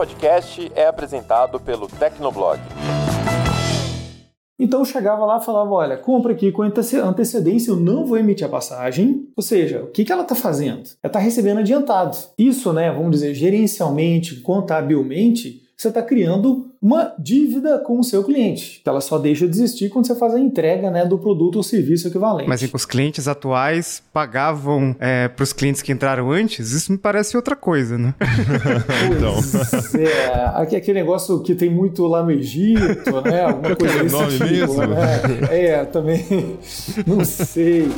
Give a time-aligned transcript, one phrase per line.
[0.00, 2.58] podcast é apresentado pelo Tecnoblog.
[4.58, 8.48] Então chegava lá e falava: olha, compra aqui com antecedência, eu não vou emitir a
[8.48, 9.28] passagem.
[9.36, 10.84] Ou seja, o que, que ela está fazendo?
[11.02, 12.16] Ela está recebendo adiantado.
[12.38, 18.82] Isso, né, vamos dizer, gerencialmente, contabilmente, você está criando uma dívida com o seu cliente,
[18.82, 21.62] que ela só deixa de existir quando você faz a entrega né, do produto ou
[21.62, 22.46] serviço equivalente.
[22.46, 26.72] Mas os clientes atuais pagavam é, para os clientes que entraram antes?
[26.72, 28.14] Isso me parece outra coisa, né?
[29.08, 30.00] pois então.
[30.00, 33.44] é, aquele negócio que tem muito lá no Egito, né?
[33.44, 34.86] Alguma coisa desse nome tipo, mesmo?
[34.86, 35.20] Né?
[35.50, 36.58] É, também
[37.06, 37.88] não sei.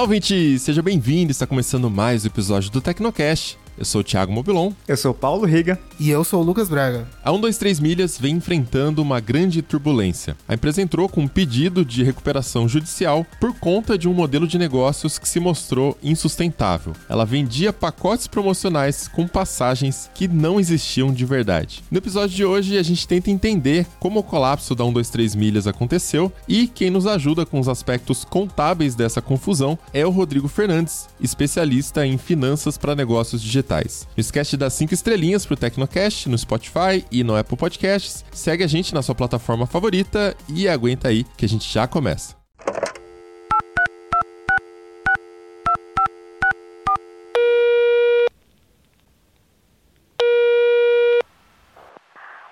[0.00, 0.58] Olá, ouvinte!
[0.58, 1.30] Seja bem-vindo!
[1.30, 3.58] Está começando mais um episódio do Tecnocast.
[3.80, 4.72] Eu sou o Thiago Mobilon.
[4.86, 5.78] Eu sou o Paulo Riga.
[5.98, 7.08] E eu sou o Lucas Braga.
[7.24, 10.36] A 123 Milhas vem enfrentando uma grande turbulência.
[10.46, 14.58] A empresa entrou com um pedido de recuperação judicial por conta de um modelo de
[14.58, 16.92] negócios que se mostrou insustentável.
[17.08, 21.82] Ela vendia pacotes promocionais com passagens que não existiam de verdade.
[21.90, 26.30] No episódio de hoje, a gente tenta entender como o colapso da 123 Milhas aconteceu
[26.46, 32.06] e quem nos ajuda com os aspectos contábeis dessa confusão é o Rodrigo Fernandes, especialista
[32.06, 34.06] em finanças para negócios digitais digitais.
[34.16, 38.24] Não esquece de dar 5 estrelinhas pro Tecnocast no Spotify e no Apple Podcasts.
[38.32, 42.38] Segue a gente na sua plataforma favorita e aguenta aí que a gente já começa.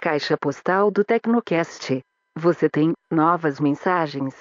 [0.01, 2.01] Caixa postal do Tecnocast.
[2.37, 4.35] Você tem novas mensagens.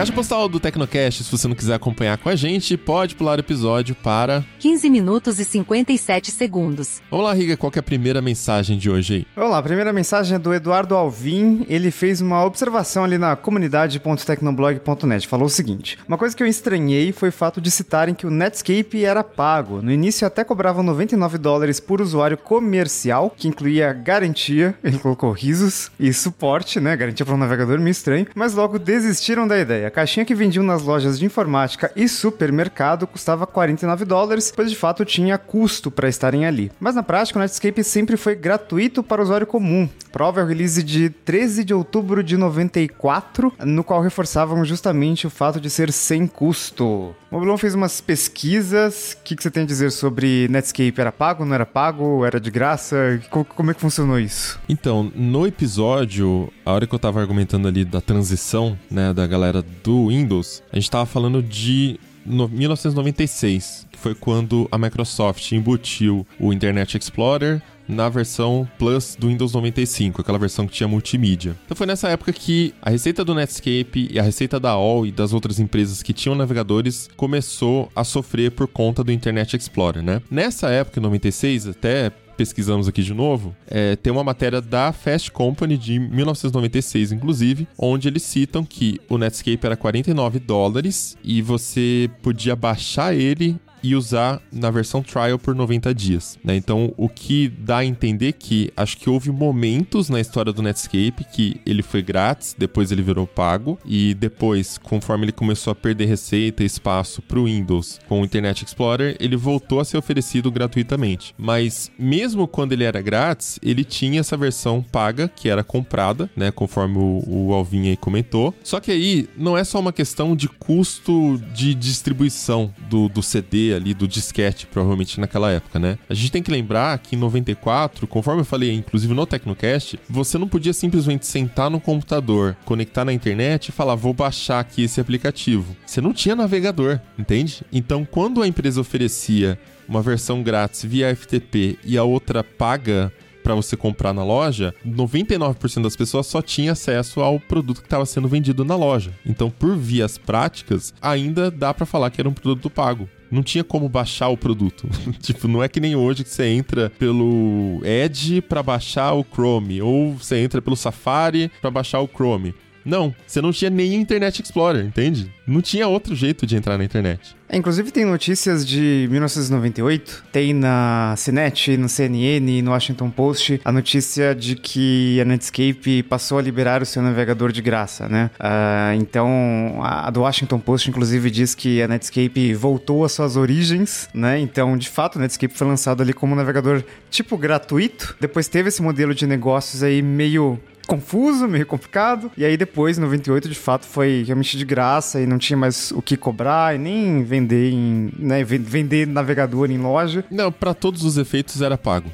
[0.00, 3.40] Caixa postal do Tecnocast, se você não quiser acompanhar com a gente, pode pular o
[3.40, 7.02] episódio para 15 minutos e 57 segundos.
[7.10, 9.26] Vamos lá, Riga, qual é a primeira mensagem de hoje aí?
[9.36, 11.66] Vamos lá, a primeira mensagem é do Eduardo Alvim.
[11.68, 15.28] Ele fez uma observação ali na comunidade.tecnoblog.net.
[15.28, 18.30] Falou o seguinte: Uma coisa que eu estranhei foi o fato de citarem que o
[18.30, 19.82] Netscape era pago.
[19.82, 25.90] No início até cobravam 99 dólares por usuário comercial, que incluía garantia, ele colocou risos,
[26.00, 26.96] e suporte, né?
[26.96, 29.89] Garantia para um navegador meio estranho, mas logo desistiram da ideia.
[29.90, 34.76] A caixinha que vendiam nas lojas de informática e supermercado custava 49 dólares, pois de
[34.76, 36.70] fato tinha custo para estarem ali.
[36.78, 39.88] Mas na prática, o Netscape sempre foi gratuito para o usuário comum.
[40.12, 45.30] Prova é o release de 13 de outubro de 94, no qual reforçavam justamente o
[45.30, 47.12] fato de ser sem custo.
[47.30, 49.16] Mobilon fez umas pesquisas.
[49.20, 51.00] O que, que, você tem a dizer sobre Netscape?
[51.00, 52.24] Era pago, não era pago?
[52.24, 53.22] Era de graça?
[53.30, 54.58] Como é que funcionou isso?
[54.68, 59.62] Então, no episódio, a hora que eu tava argumentando ali da transição, né, da galera
[59.84, 66.26] do Windows, a gente estava falando de no 1996, que foi quando a Microsoft embutiu
[66.38, 71.56] o Internet Explorer na versão Plus do Windows 95, aquela versão que tinha multimídia.
[71.64, 75.12] Então foi nessa época que a receita do Netscape e a receita da AOL e
[75.12, 80.22] das outras empresas que tinham navegadores começou a sofrer por conta do Internet Explorer, né?
[80.30, 85.30] Nessa época, em 96, até pesquisamos aqui de novo, é, tem uma matéria da Fast
[85.30, 92.08] Company de 1996, inclusive, onde eles citam que o Netscape era 49 dólares e você
[92.22, 96.38] podia baixar ele e usar na versão trial por 90 dias.
[96.44, 96.56] Né?
[96.56, 101.24] Então, o que dá a entender que acho que houve momentos na história do Netscape
[101.32, 106.06] que ele foi grátis, depois ele virou pago, e depois, conforme ele começou a perder
[106.06, 110.50] receita e espaço para o Windows com o Internet Explorer, ele voltou a ser oferecido
[110.50, 111.34] gratuitamente.
[111.38, 116.50] Mas mesmo quando ele era grátis, ele tinha essa versão paga, que era comprada, né?
[116.50, 118.54] Conforme o, o Alvin aí comentou.
[118.62, 123.69] Só que aí não é só uma questão de custo de distribuição do, do CD
[123.72, 125.98] ali do disquete, provavelmente naquela época, né?
[126.08, 130.38] A gente tem que lembrar que em 94, conforme eu falei, inclusive no Tecnocast, você
[130.38, 135.00] não podia simplesmente sentar no computador, conectar na internet e falar, vou baixar aqui esse
[135.00, 135.76] aplicativo.
[135.86, 137.62] Você não tinha navegador, entende?
[137.72, 139.58] Então, quando a empresa oferecia
[139.88, 143.12] uma versão grátis via FTP e a outra paga
[143.42, 148.06] para você comprar na loja, 99% das pessoas só tinha acesso ao produto que estava
[148.06, 149.12] sendo vendido na loja.
[149.26, 153.62] Então, por vias práticas, ainda dá para falar que era um produto pago não tinha
[153.62, 154.88] como baixar o produto.
[155.20, 159.80] tipo, não é que nem hoje que você entra pelo Edge para baixar o Chrome,
[159.80, 162.54] ou você entra pelo Safari para baixar o Chrome.
[162.84, 165.32] Não, você não tinha nem Internet Explorer, entende?
[165.46, 167.36] Não tinha outro jeito de entrar na internet.
[167.48, 173.72] É, inclusive tem notícias de 1998, tem na CNET, no CNN no Washington Post a
[173.72, 178.30] notícia de que a Netscape passou a liberar o seu navegador de graça, né?
[178.38, 183.36] Uh, então, a, a do Washington Post inclusive diz que a Netscape voltou às suas
[183.36, 184.38] origens, né?
[184.38, 188.16] Então, de fato, a Netscape foi lançado ali como um navegador tipo gratuito.
[188.20, 190.60] Depois teve esse modelo de negócios aí meio
[190.90, 192.32] confuso, meio complicado.
[192.36, 195.92] E aí depois, em 98, de fato, foi realmente de graça e não tinha mais
[195.92, 200.24] o que cobrar e nem vender em, né, vender navegador em loja.
[200.28, 202.10] Não, para todos os efeitos era pago.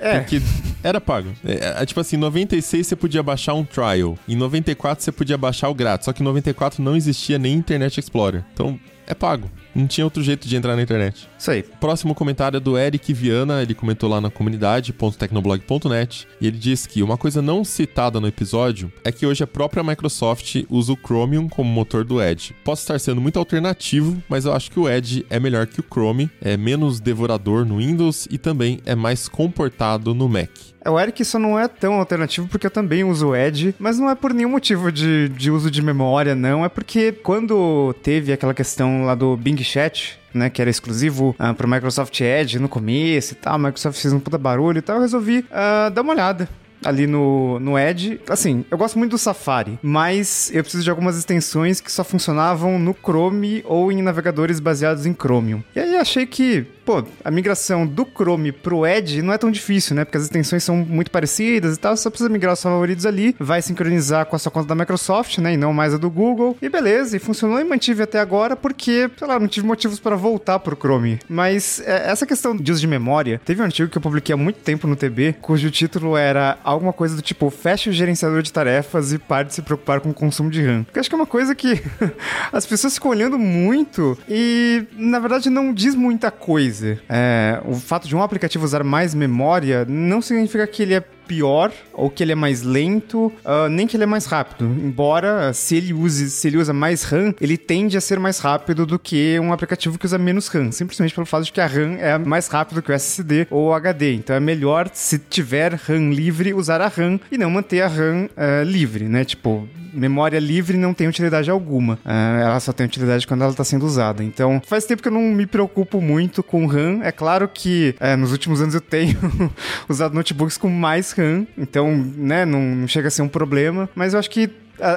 [0.00, 0.20] É.
[0.20, 0.40] Porque
[0.84, 1.30] era pago.
[1.44, 5.36] É, é, tipo assim, em 96 você podia baixar um trial, em 94 você podia
[5.36, 8.44] baixar o grátis, só que em 94 não existia nem Internet Explorer.
[8.52, 9.50] Então, é pago.
[9.74, 11.28] Não tinha outro jeito de entrar na internet.
[11.38, 11.62] Isso aí.
[11.62, 17.02] Próximo comentário é do Eric Viana, ele comentou lá na comunidade.tecnoblog.net e ele diz que
[17.02, 21.48] uma coisa não citada no episódio é que hoje a própria Microsoft usa o Chromium
[21.48, 22.54] como motor do Edge.
[22.64, 25.84] Posso estar sendo muito alternativo, mas eu acho que o Edge é melhor que o
[25.84, 30.50] Chrome, é menos devorador no Windows e também é mais comportado no Mac.
[30.84, 33.98] É, o Eric só não é tão alternativo porque eu também uso o Edge, mas
[33.98, 36.64] não é por nenhum motivo de, de uso de memória, não.
[36.64, 41.54] É porque quando teve aquela questão lá do Bing Chat, né, que era exclusivo uh,
[41.54, 44.96] pro Microsoft Edge no começo e tal, a Microsoft fez um puta barulho e tal,
[44.96, 46.48] eu resolvi uh, dar uma olhada
[46.84, 48.20] ali no, no Edge.
[48.28, 52.78] Assim, eu gosto muito do Safari, mas eu preciso de algumas extensões que só funcionavam
[52.78, 55.62] no Chrome ou em navegadores baseados em Chromium.
[55.74, 59.94] E aí achei que, pô, a migração do Chrome pro Edge não é tão difícil,
[59.96, 60.04] né?
[60.04, 63.34] Porque as extensões são muito parecidas e tal, você só precisa migrar os favoritos ali,
[63.38, 65.54] vai sincronizar com a sua conta da Microsoft, né?
[65.54, 66.56] E não mais a do Google.
[66.60, 70.16] E beleza, e funcionou e mantive até agora porque, sei lá, não tive motivos para
[70.16, 71.18] voltar pro Chrome.
[71.28, 74.36] Mas é, essa questão de uso de memória, teve um artigo que eu publiquei há
[74.36, 78.52] muito tempo no TB, cujo título era alguma coisa do tipo, feche o gerenciador de
[78.52, 80.84] tarefas e pare de se preocupar com o consumo de RAM.
[80.84, 81.80] Porque acho que é uma coisa que
[82.52, 86.69] as pessoas ficam olhando muito e, na verdade, não diz muita coisa.
[87.08, 91.70] É, o fato de um aplicativo usar mais memória não significa que ele é pior
[91.92, 94.64] ou que ele é mais lento, uh, nem que ele é mais rápido.
[94.64, 98.84] Embora se ele use, se ele usa mais RAM, ele tende a ser mais rápido
[98.84, 101.94] do que um aplicativo que usa menos RAM, simplesmente pelo fato de que a RAM
[102.00, 104.14] é mais rápido que o SSD ou o HD.
[104.14, 108.24] Então é melhor se tiver RAM livre usar a RAM e não manter a RAM
[108.24, 109.24] uh, livre, né?
[109.24, 111.94] Tipo, memória livre não tem utilidade alguma.
[112.04, 114.22] Uh, ela só tem utilidade quando ela está sendo usada.
[114.22, 117.00] Então, faz tempo que eu não me preocupo muito com RAM.
[117.02, 119.18] É claro que uh, nos últimos anos eu tenho
[119.88, 121.19] usado notebooks com mais RAM,
[121.56, 123.88] então, né, não, não chega a ser um problema.
[123.94, 124.50] Mas eu acho que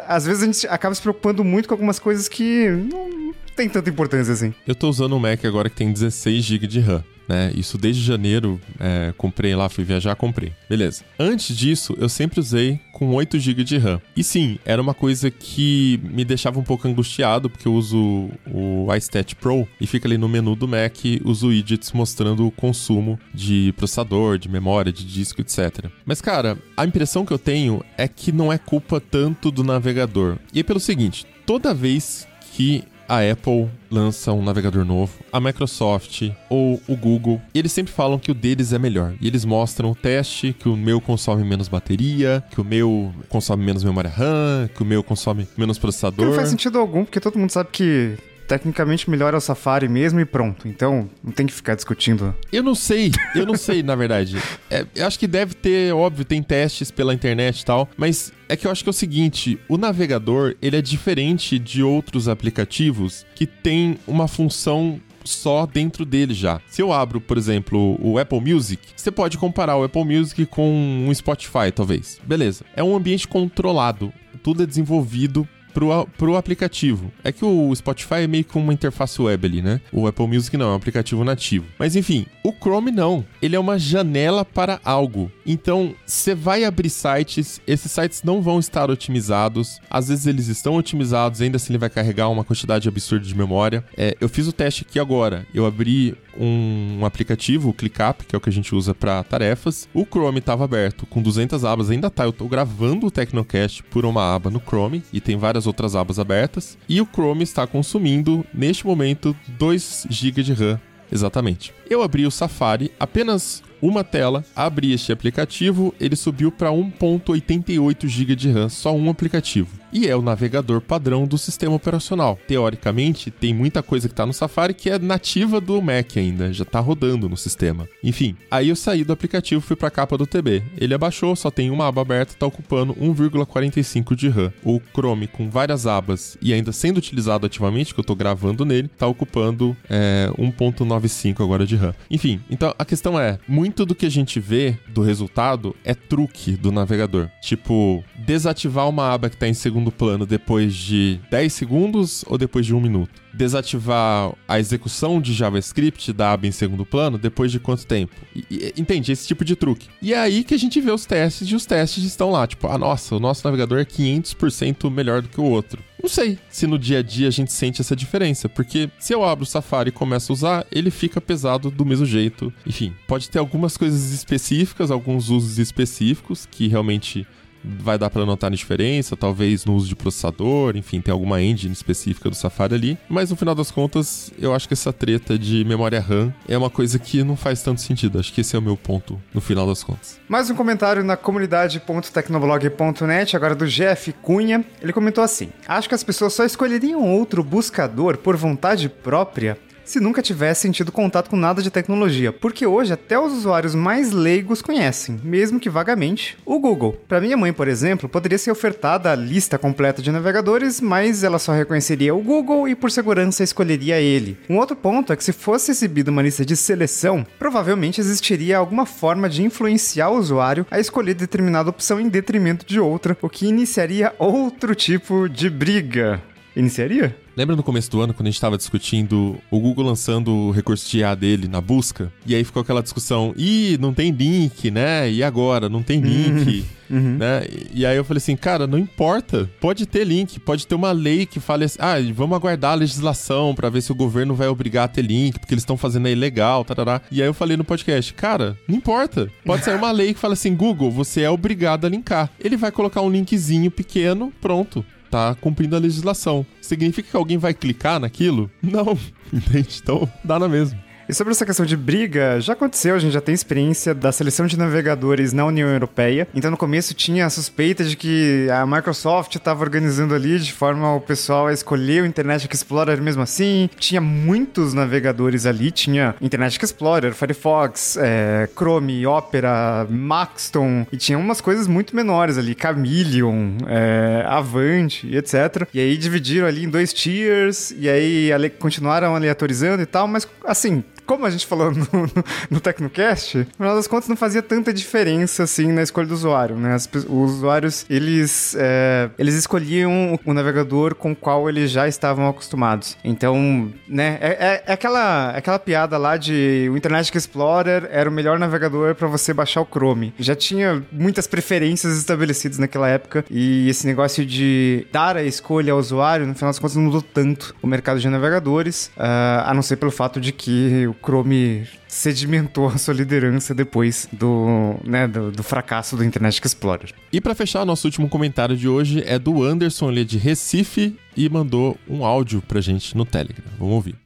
[0.08, 3.90] às vezes a gente acaba se preocupando muito com algumas coisas que não tem tanta
[3.90, 4.54] importância assim.
[4.66, 7.52] Eu tô usando um Mac agora que tem 16 GB de RAM né?
[7.56, 10.52] Isso desde janeiro, é, comprei lá, fui viajar, comprei.
[10.70, 11.04] Beleza.
[11.18, 14.02] Antes disso, eu sempre usei com 8 GB de RAM.
[14.16, 18.88] E sim, era uma coisa que me deixava um pouco angustiado, porque eu uso o
[18.96, 23.74] iStat Pro e fica ali no menu do Mac, uso widgets mostrando o consumo de
[23.76, 25.88] processador, de memória, de disco, etc.
[26.06, 30.38] Mas, cara, a impressão que eu tenho é que não é culpa tanto do navegador.
[30.54, 32.84] E é pelo seguinte, toda vez que
[33.14, 38.32] a Apple lança um navegador novo, a Microsoft ou o Google, eles sempre falam que
[38.32, 39.14] o deles é melhor.
[39.22, 43.64] E eles mostram o teste que o meu consome menos bateria, que o meu consome
[43.64, 46.26] menos memória RAM, que o meu consome menos processador.
[46.26, 50.20] Não faz sentido algum, porque todo mundo sabe que tecnicamente melhor é o Safari mesmo
[50.20, 50.68] e pronto.
[50.68, 52.36] Então, não tem que ficar discutindo.
[52.52, 54.38] Eu não sei, eu não sei, na verdade.
[54.70, 58.56] É, eu acho que deve ter, óbvio, tem testes pela internet e tal, mas é
[58.56, 63.26] que eu acho que é o seguinte, o navegador, ele é diferente de outros aplicativos
[63.36, 66.60] que tem uma função só dentro dele já.
[66.68, 71.06] Se eu abro, por exemplo, o Apple Music, você pode comparar o Apple Music com
[71.08, 72.20] um Spotify, talvez.
[72.24, 72.66] Beleza.
[72.76, 74.14] É um ambiente controlado.
[74.42, 77.12] Tudo é desenvolvido pro, pro aplicativo.
[77.24, 79.82] É que o Spotify é meio que uma interface web ali, né?
[79.92, 81.66] O Apple Music não, é um aplicativo nativo.
[81.78, 83.26] Mas enfim, o Chrome não.
[83.42, 85.32] Ele é uma janela para algo.
[85.46, 89.80] Então, você vai abrir sites, esses sites não vão estar otimizados.
[89.90, 93.84] Às vezes eles estão otimizados, ainda assim ele vai carregar uma quantidade absurda de memória.
[93.98, 95.46] É, eu fiz o teste aqui agora.
[95.54, 99.88] Eu abri um, aplicativo, o ClickUp, que é o que a gente usa para tarefas.
[99.94, 102.24] O Chrome estava aberto com 200 abas, ainda tá.
[102.26, 106.20] Eu tô gravando o Tecnocast por uma aba no Chrome e tem várias outras abas
[106.20, 106.78] abertas.
[106.88, 110.80] E o Chrome está consumindo, neste momento, 2 GB de RAM.
[111.12, 111.74] Exatamente.
[111.90, 118.34] Eu abri o Safari, apenas uma tela, abri este aplicativo, ele subiu para 1.88 GB
[118.34, 122.40] de RAM, só um aplicativo e é o navegador padrão do sistema operacional.
[122.48, 126.64] Teoricamente, tem muita coisa que está no Safari que é nativa do Mac ainda, já
[126.64, 127.88] está rodando no sistema.
[128.04, 130.64] Enfim, aí eu saí do aplicativo e fui para a capa do TB.
[130.78, 134.52] Ele abaixou, só tem uma aba aberta, está ocupando 1,45 de RAM.
[134.64, 138.90] O Chrome com várias abas e ainda sendo utilizado ativamente, que eu estou gravando nele,
[138.92, 141.94] está ocupando é, 1.95 agora de RAM.
[142.10, 146.52] Enfim, então a questão é, muito do que a gente vê do resultado é truque
[146.52, 147.30] do navegador.
[147.42, 152.66] Tipo, desativar uma aba que está em segundo plano depois de 10 segundos ou depois
[152.66, 153.22] de um minuto?
[153.34, 158.14] Desativar a execução de JavaScript da aba em segundo plano depois de quanto tempo?
[158.36, 159.12] E, e, entende?
[159.12, 159.88] Esse tipo de truque.
[160.02, 162.46] E é aí que a gente vê os testes e os testes estão lá.
[162.46, 165.82] Tipo, ah, nossa, o nosso navegador é 500% melhor do que o outro.
[166.04, 169.24] Não sei se no dia a dia a gente sente essa diferença, porque se eu
[169.24, 172.54] abro o Safari e começo a usar, ele fica pesado do mesmo jeito.
[172.68, 177.26] Enfim, pode ter algumas coisas específicas, alguns usos específicos que realmente
[177.64, 181.74] vai dar para notar a diferença, talvez no uso de processador, enfim, tem alguma engine
[181.74, 185.64] específica do Safari ali, mas no final das contas, eu acho que essa treta de
[185.66, 188.20] memória RAM é uma coisa que não faz tanto sentido.
[188.20, 190.20] Acho que esse é o meu ponto no final das contas.
[190.28, 194.66] Mais um comentário na comunidade.tecnoblog.net, agora do Jeff Cunha.
[194.82, 200.00] Ele comentou assim: Acho que as pessoas só escolheriam outro buscador por vontade própria se
[200.00, 204.62] nunca tivesse tido contato com nada de tecnologia, porque hoje até os usuários mais leigos
[204.62, 207.00] conhecem, mesmo que vagamente, o Google.
[207.08, 211.40] Para minha mãe, por exemplo, poderia ser ofertada a lista completa de navegadores, mas ela
[211.40, 214.38] só reconheceria o Google e por segurança escolheria ele.
[214.50, 218.86] Um outro ponto é que se fosse exibida uma lista de seleção, provavelmente existiria alguma
[218.86, 223.48] forma de influenciar o usuário a escolher determinada opção em detrimento de outra, o que
[223.48, 226.22] iniciaria outro tipo de briga.
[226.56, 227.23] Iniciaria?
[227.36, 230.88] Lembra no começo do ano, quando a gente estava discutindo o Google lançando o recurso
[230.90, 232.14] de IA dele na busca?
[232.28, 235.10] E aí ficou aquela discussão, ih, não tem link, né?
[235.12, 235.68] E agora?
[235.68, 236.98] Não tem link, uhum.
[236.98, 237.18] uhum.
[237.18, 237.42] né?
[237.74, 239.50] E aí eu falei assim, cara, não importa.
[239.60, 243.56] Pode ter link, pode ter uma lei que fale assim, ah, vamos aguardar a legislação
[243.56, 246.14] para ver se o governo vai obrigar a ter link, porque eles estão fazendo aí
[246.14, 247.02] legal, tarará.
[247.12, 249.28] E aí eu falei no podcast, cara, não importa.
[249.44, 252.30] Pode sair uma lei que fala assim, Google, você é obrigado a linkar.
[252.40, 256.44] Ele vai colocar um linkzinho pequeno, pronto tá cumprindo a legislação.
[256.60, 258.50] Significa que alguém vai clicar naquilo?
[258.64, 258.98] Não,
[259.32, 259.80] entende?
[259.82, 260.83] Então dá na mesma.
[261.08, 264.46] E sobre essa questão de briga, já aconteceu, a gente já tem experiência da seleção
[264.46, 266.28] de navegadores na União Europeia.
[266.34, 270.96] Então no começo tinha a suspeita de que a Microsoft estava organizando ali de forma
[270.96, 273.70] o pessoal a escolher o Internet Explorer mesmo assim.
[273.78, 281.42] Tinha muitos navegadores ali, tinha Internet Explorer, Firefox, é, Chrome, Opera, Maxton, e tinha umas
[281.42, 285.68] coisas muito menores ali, Chameleon, é, Avante, etc.
[285.74, 288.30] E aí dividiram ali em dois tiers, e aí
[288.60, 293.46] continuaram aleatorizando e tal, mas assim, como a gente falou no, no, no Tecnocast, no
[293.46, 296.74] final das contas não fazia tanta diferença assim na escolha do usuário, né?
[296.74, 302.28] As, os usuários, eles, é, eles escolhiam o, navegador com o qual eles já estavam
[302.28, 302.98] acostumados.
[303.04, 308.10] Então, né, é, é, é aquela, é aquela piada lá de o Internet Explorer era
[308.10, 310.14] o melhor navegador para você baixar o Chrome.
[310.20, 315.80] Já tinha muitas preferências estabelecidas naquela época e esse negócio de dar a escolha ao
[315.80, 319.62] usuário, no final das contas, não mudou tanto o mercado de navegadores, uh, a não
[319.62, 325.32] ser pelo fato de que o Chrome sedimentou a sua liderança depois do, né, do,
[325.32, 326.94] do fracasso do Internet Explorer.
[327.12, 330.96] E para fechar, nosso último comentário de hoje é do Anderson, ele é de Recife
[331.16, 333.46] e mandou um áudio pra gente no Telegram.
[333.60, 334.03] Vamos ouvir.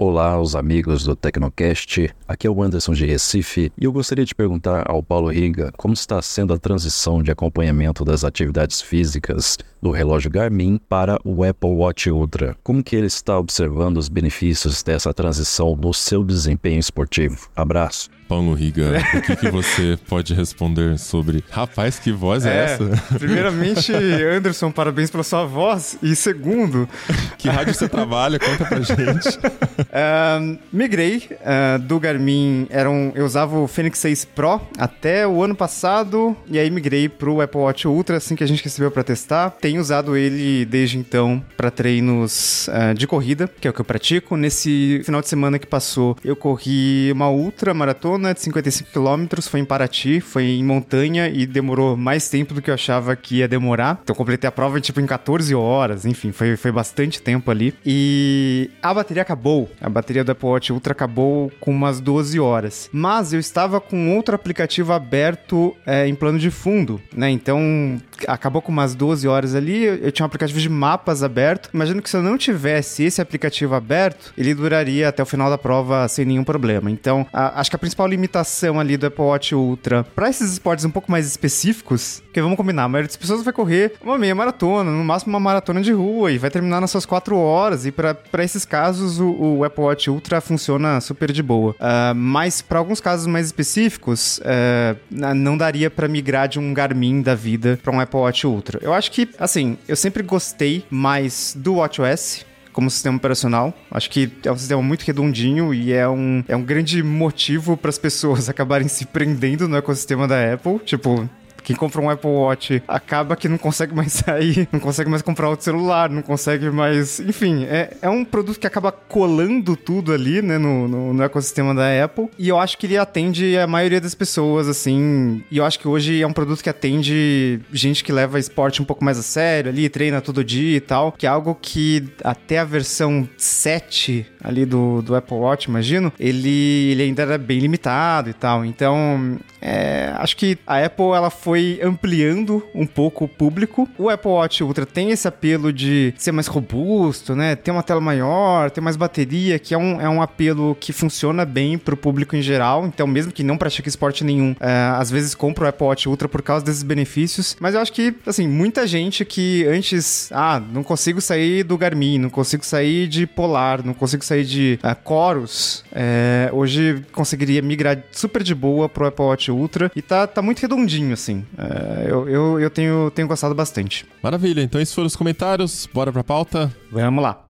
[0.00, 2.14] Olá, os amigos do Tecnocast.
[2.28, 5.92] Aqui é o Anderson de Recife e eu gostaria de perguntar ao Paulo Riga como
[5.92, 11.70] está sendo a transição de acompanhamento das atividades físicas do relógio Garmin para o Apple
[11.70, 12.56] Watch Ultra.
[12.62, 17.50] Como que ele está observando os benefícios dessa transição no seu desempenho esportivo?
[17.56, 18.08] Abraço.
[18.28, 21.42] Paulo Riga, o que, que, você pode responder sobre.
[21.50, 23.18] Rapaz, que voz é, é essa?
[23.18, 25.96] Primeiramente, Anderson, parabéns pela sua voz.
[26.02, 26.86] E segundo.
[27.38, 28.38] que rádio você trabalha?
[28.38, 29.38] Conta pra gente.
[29.78, 32.66] Uh, migrei uh, do Garmin.
[32.68, 36.36] Era um, eu usava o Fênix 6 Pro até o ano passado.
[36.48, 39.50] E aí migrei pro Apple Watch Ultra assim que a gente recebeu para testar.
[39.50, 43.84] Tenho usado ele desde então para treinos uh, de corrida, que é o que eu
[43.84, 44.36] pratico.
[44.36, 49.48] Nesse final de semana que passou, eu corri uma ultra maratona maratona de 55 quilômetros,
[49.48, 53.36] foi em Paraty, foi em montanha e demorou mais tempo do que eu achava que
[53.36, 54.00] ia demorar.
[54.02, 57.74] Então completei a prova tipo em 14 horas, enfim, foi, foi bastante tempo ali.
[57.86, 62.90] E a bateria acabou, a bateria da Apple Watch Ultra acabou com umas 12 horas.
[62.92, 67.30] Mas eu estava com outro aplicativo aberto é, em plano de fundo, né?
[67.30, 71.70] Então acabou com umas 12 horas ali, eu tinha um aplicativo de mapas aberto.
[71.72, 75.58] Imagino que se eu não tivesse esse aplicativo aberto, ele duraria até o final da
[75.58, 76.90] prova sem nenhum problema.
[76.90, 80.84] Então, a, acho que a principal limitação ali do Apple Watch Ultra para esses esportes
[80.84, 84.34] um pouco mais específicos, que vamos combinar, a maioria das pessoas vai correr uma meia
[84.34, 87.86] maratona, no máximo uma maratona de rua e vai terminar nas suas quatro horas.
[87.86, 91.72] E para esses casos, o, o, Apple Watch Ultra funciona super de boa.
[91.72, 97.22] Uh, mas para alguns casos mais específicos, uh, não daria para migrar de um Garmin
[97.22, 98.78] da vida para um Apple Watch Ultra.
[98.82, 102.46] Eu acho que, assim, eu sempre gostei mais do WatchOS
[102.78, 103.74] como sistema operacional.
[103.90, 107.88] Acho que é um sistema muito redondinho e é um, é um grande motivo para
[107.88, 110.78] as pessoas acabarem se prendendo no ecossistema da Apple.
[110.84, 111.28] Tipo,
[111.68, 115.50] quem compra um Apple Watch acaba que não consegue mais sair, não consegue mais comprar
[115.50, 117.20] outro celular, não consegue mais.
[117.20, 121.74] Enfim, é, é um produto que acaba colando tudo ali, né, no, no, no, ecossistema
[121.74, 122.30] da Apple.
[122.38, 125.44] E eu acho que ele atende a maioria das pessoas, assim.
[125.50, 128.86] E eu acho que hoje é um produto que atende gente que leva esporte um
[128.86, 131.12] pouco mais a sério ali, treina todo dia e tal.
[131.12, 136.92] Que é algo que até a versão 7 ali do, do Apple Watch, imagino, ele,
[136.92, 138.64] ele ainda era bem limitado e tal.
[138.64, 143.88] Então, é, acho que a Apple ela foi foi ampliando um pouco o público.
[143.98, 147.56] O Apple Watch Ultra tem esse apelo de ser mais robusto, né?
[147.56, 151.44] Ter uma tela maior, ter mais bateria, que é um, é um apelo que funciona
[151.44, 152.86] bem pro público em geral.
[152.86, 156.28] Então, mesmo que não pratique esporte nenhum, é, às vezes compra o Apple Watch Ultra
[156.28, 157.56] por causa desses benefícios.
[157.58, 162.18] Mas eu acho que, assim, muita gente que antes, ah, não consigo sair do Garmin,
[162.18, 167.98] não consigo sair de Polar, não consigo sair de uh, Chorus, é, hoje conseguiria migrar
[168.12, 171.37] super de boa pro Apple Watch Ultra e tá, tá muito redondinho, assim.
[171.56, 174.06] É, eu, eu, eu tenho, tenho gostado bastante.
[174.22, 175.88] Maravilha, então esses foram os comentários.
[175.92, 176.74] Bora pra pauta?
[176.90, 177.44] Vamos lá.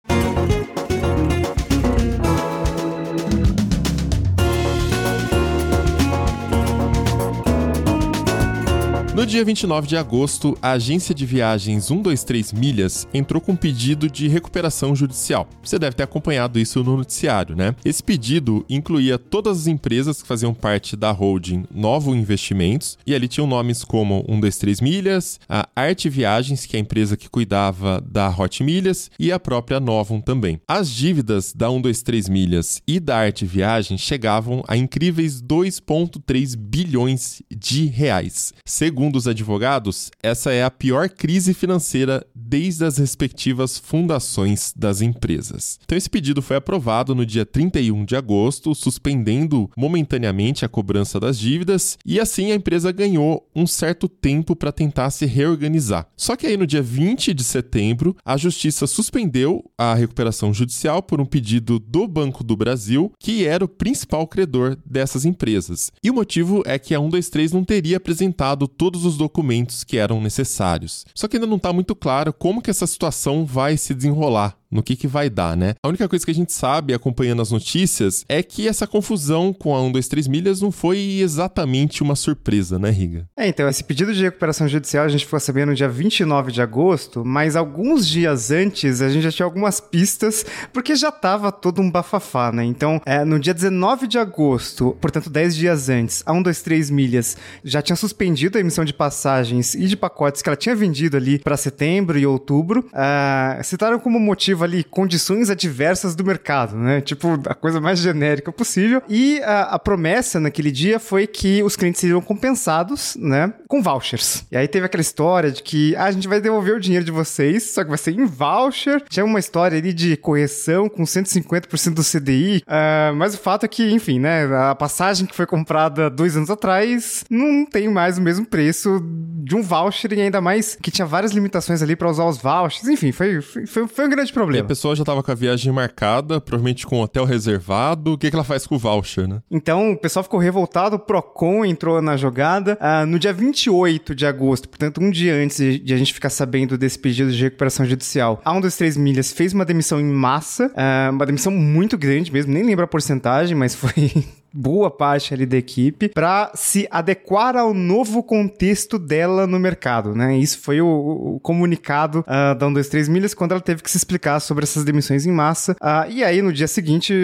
[9.18, 14.08] No dia 29 de agosto, a agência de viagens 123 Milhas entrou com um pedido
[14.08, 15.48] de recuperação judicial.
[15.60, 17.74] Você deve ter acompanhado isso no noticiário, né?
[17.84, 23.26] Esse pedido incluía todas as empresas que faziam parte da holding Novo Investimentos, e ali
[23.26, 28.30] tinham nomes como 123 Milhas, a Arte Viagens, que é a empresa que cuidava da
[28.30, 30.60] Hot Milhas, e a própria Novum também.
[30.68, 37.86] As dívidas da 123 Milhas e da Arte Viagens chegavam a incríveis 2,3 bilhões de
[37.86, 38.54] reais.
[38.64, 45.00] Segundo Segundo os advogados, essa é a pior crise financeira desde as respectivas fundações das
[45.00, 45.78] empresas.
[45.82, 51.38] Então, esse pedido foi aprovado no dia 31 de agosto, suspendendo momentaneamente a cobrança das
[51.38, 56.06] dívidas, e assim a empresa ganhou um certo tempo para tentar se reorganizar.
[56.14, 61.18] Só que aí, no dia 20 de setembro, a justiça suspendeu a recuperação judicial por
[61.18, 65.90] um pedido do Banco do Brasil, que era o principal credor dessas empresas.
[66.04, 69.98] E o motivo é que a 123 não teria apresentado todos todos os documentos que
[69.98, 71.04] eram necessários.
[71.14, 74.82] Só que ainda não está muito claro como que essa situação vai se desenrolar no
[74.82, 75.74] que, que vai dar, né?
[75.82, 79.74] A única coisa que a gente sabe, acompanhando as notícias, é que essa confusão com
[79.74, 83.26] a 1, 2, 3 milhas não foi exatamente uma surpresa, né, Riga?
[83.36, 86.60] É, então, esse pedido de recuperação judicial a gente ficou sabendo no dia 29 de
[86.60, 91.80] agosto, mas alguns dias antes a gente já tinha algumas pistas, porque já tava todo
[91.80, 92.64] um bafafá, né?
[92.64, 96.90] Então, é, no dia 19 de agosto, portanto, 10 dias antes, a 1, 2, 3
[96.90, 101.16] milhas já tinha suspendido a emissão de passagens e de pacotes que ela tinha vendido
[101.16, 102.88] ali para setembro e outubro.
[102.88, 107.00] Uh, citaram como motivo ali condições adversas do mercado, né?
[107.00, 109.02] Tipo, a coisa mais genérica possível.
[109.08, 113.52] E a, a promessa naquele dia foi que os clientes seriam compensados, né?
[113.68, 114.44] Com vouchers.
[114.50, 117.12] E aí teve aquela história de que ah, a gente vai devolver o dinheiro de
[117.12, 119.02] vocês, só que vai ser em voucher.
[119.08, 122.58] Tinha uma história ali de correção com 150% do CDI.
[122.58, 124.44] Uh, ah, mas o fato é que, enfim, né?
[124.70, 129.00] A passagem que foi comprada dois anos atrás não tem mais o mesmo preço
[129.44, 132.88] de um voucher e ainda mais que tinha várias limitações ali para usar os vouchers.
[132.88, 134.64] Enfim, foi, foi, foi um grande problema problema.
[134.64, 138.14] E a pessoa já tava com a viagem marcada, provavelmente com hotel reservado.
[138.14, 139.42] O que, que ela faz com o voucher, né?
[139.50, 142.78] Então, o pessoal ficou revoltado, o Procon entrou na jogada.
[142.80, 146.76] Uh, no dia 28 de agosto, portanto, um dia antes de a gente ficar sabendo
[146.76, 150.66] desse pedido de recuperação judicial, a 1 dos 3 milhas fez uma demissão em massa,
[150.68, 155.46] uh, uma demissão muito grande mesmo, nem lembro a porcentagem, mas foi boa parte ali
[155.46, 160.36] da equipe para se adequar ao novo contexto dela no mercado, né?
[160.36, 164.40] Isso foi o, o comunicado uh, da 123 Milhas quando ela teve que se explicar
[164.40, 165.72] sobre essas demissões em massa.
[165.72, 167.14] Uh, e aí, no dia seguinte,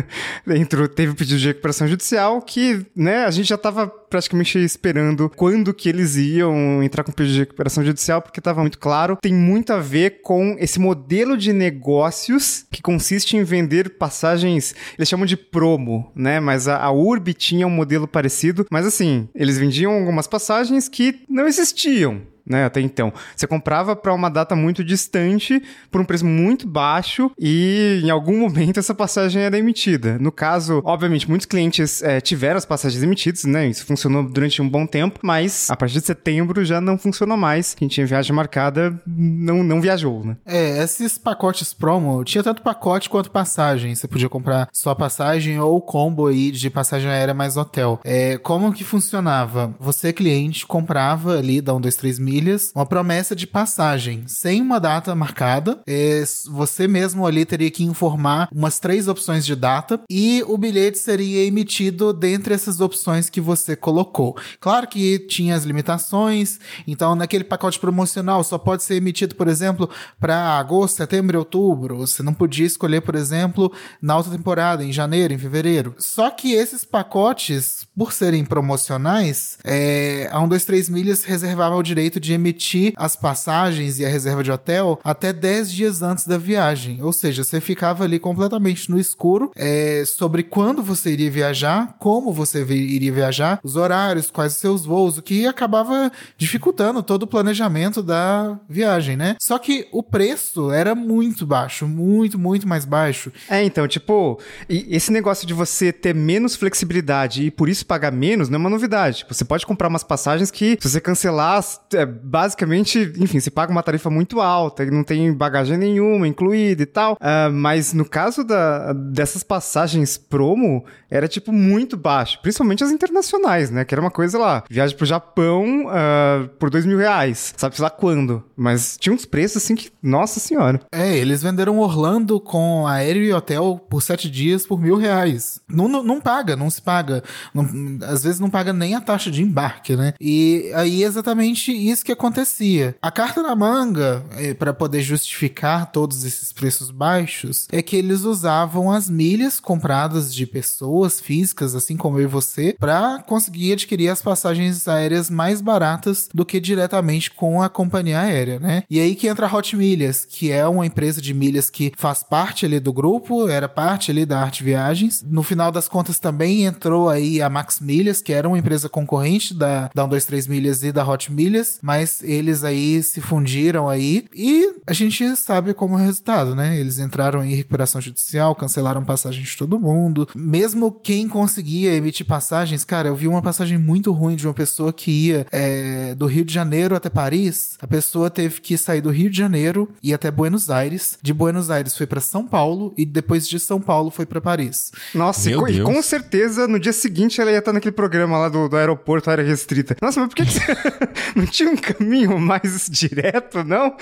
[0.48, 5.30] entrou, teve o pedido de recuperação judicial que, né, a gente já estava praticamente esperando
[5.34, 9.18] quando que eles iam entrar com pedido de recuperação judicial, porque estava muito claro.
[9.20, 15.08] Tem muito a ver com esse modelo de negócios que consiste em vender passagens, eles
[15.08, 16.40] chamam de promo, né?
[16.40, 21.20] Mas a, a Urb tinha um modelo parecido, mas assim, eles vendiam algumas passagens que
[21.28, 23.12] não existiam né, até então.
[23.34, 28.38] Você comprava para uma data muito distante, por um preço muito baixo, e em algum
[28.46, 30.18] momento essa passagem era emitida.
[30.18, 33.66] No caso, obviamente, muitos clientes é, tiveram as passagens emitidas, né?
[33.66, 37.74] Isso funcionou durante um bom tempo, mas a partir de setembro já não funcionou mais.
[37.74, 40.36] Quem tinha viagem marcada não, não viajou, né?
[40.44, 43.94] É, esses pacotes promo, tinha tanto pacote quanto passagem.
[43.94, 48.00] Você podia comprar só passagem ou combo aí de passagem aérea mais hotel.
[48.04, 49.74] É, como que funcionava?
[49.78, 54.78] Você, cliente, comprava ali da 1, 2, 3 milhas uma promessa de passagem, sem uma
[54.78, 55.80] data marcada.
[55.86, 60.98] É, você mesmo ali teria que informar umas três opções de data e o bilhete
[60.98, 64.36] seria emitido dentre essas opções que você colocou.
[64.60, 69.88] Claro que tinha as limitações, então naquele pacote promocional só pode ser emitido, por exemplo,
[70.20, 71.98] para agosto, setembro e outubro.
[71.98, 75.94] Você não podia escolher, por exemplo, na alta temporada, em janeiro, em fevereiro.
[75.98, 81.82] Só que esses pacotes, por serem promocionais, é, a 1, 2, 3 milhas reservava o
[81.82, 86.36] direito de emitir as passagens e a reserva de hotel até 10 dias antes da
[86.36, 87.02] viagem.
[87.02, 92.32] Ou seja, você ficava ali completamente no escuro é, sobre quando você iria viajar, como
[92.32, 97.26] você iria viajar, os horários, quais os seus voos, o que acabava dificultando todo o
[97.26, 99.36] planejamento da viagem, né?
[99.40, 103.32] Só que o preço era muito baixo, muito, muito mais baixo.
[103.48, 108.48] É, então, tipo, esse negócio de você ter menos flexibilidade e por isso pagar menos
[108.48, 109.24] não é uma novidade.
[109.28, 111.62] Você pode comprar umas passagens que, se você cancelar,
[111.94, 116.86] é, basicamente, enfim, você paga uma tarifa muito alta, não tem bagagem nenhuma incluída e
[116.86, 117.14] tal.
[117.14, 122.38] Uh, mas no caso da, dessas passagens promo, era, tipo, muito baixo.
[122.42, 123.84] Principalmente as internacionais, né?
[123.84, 127.54] Que era uma coisa lá, viagem pro Japão uh, por dois mil reais.
[127.56, 128.42] Sabe lá quando?
[128.56, 130.80] Mas tinha uns preços assim que, nossa senhora.
[130.92, 135.60] É, eles venderam Orlando com aéreo e hotel por sete dias por mil reais.
[135.68, 137.22] Não, não, não paga, não se paga.
[137.54, 137.62] Não,
[138.02, 140.14] às vezes não paga nem a taxa de embarque, né?
[140.20, 142.96] E aí é exatamente isso que acontecia.
[143.00, 148.22] A carta na manga, é, para poder justificar todos esses preços baixos, é que eles
[148.22, 154.08] usavam as milhas compradas de pessoas físicas, assim como eu e você, para conseguir adquirir
[154.08, 158.82] as passagens aéreas mais baratas do que diretamente com a companhia aérea, né?
[158.90, 162.22] E aí que entra a Hot Milhas, que é uma empresa de milhas que faz
[162.22, 165.22] parte ali do grupo, era parte ali da Arte Viagens.
[165.22, 169.52] No final das contas também entrou aí a Max Milhas, que era uma empresa concorrente
[169.52, 174.72] da, da 123 Milhas e da Hot Milhas, mas eles aí se fundiram aí e
[174.86, 176.78] a gente sabe como é o resultado, né?
[176.78, 180.28] Eles entraram em recuperação judicial, cancelaram passagens de todo mundo.
[180.34, 184.92] Mesmo quem conseguia emitir passagens, cara, eu vi uma passagem muito ruim de uma pessoa
[184.92, 187.76] que ia é, do Rio de Janeiro até Paris.
[187.80, 191.18] A pessoa teve que sair do Rio de Janeiro e ir até Buenos Aires.
[191.20, 194.92] De Buenos Aires foi para São Paulo e depois de São Paulo foi para Paris.
[195.12, 198.48] Nossa, e com, e com, certeza no dia seguinte ela ia estar naquele programa lá
[198.48, 199.96] do, do aeroporto, área restrita.
[200.00, 200.76] Nossa, mas por que, que você
[201.34, 203.94] não tinha um caminho mais direto, não?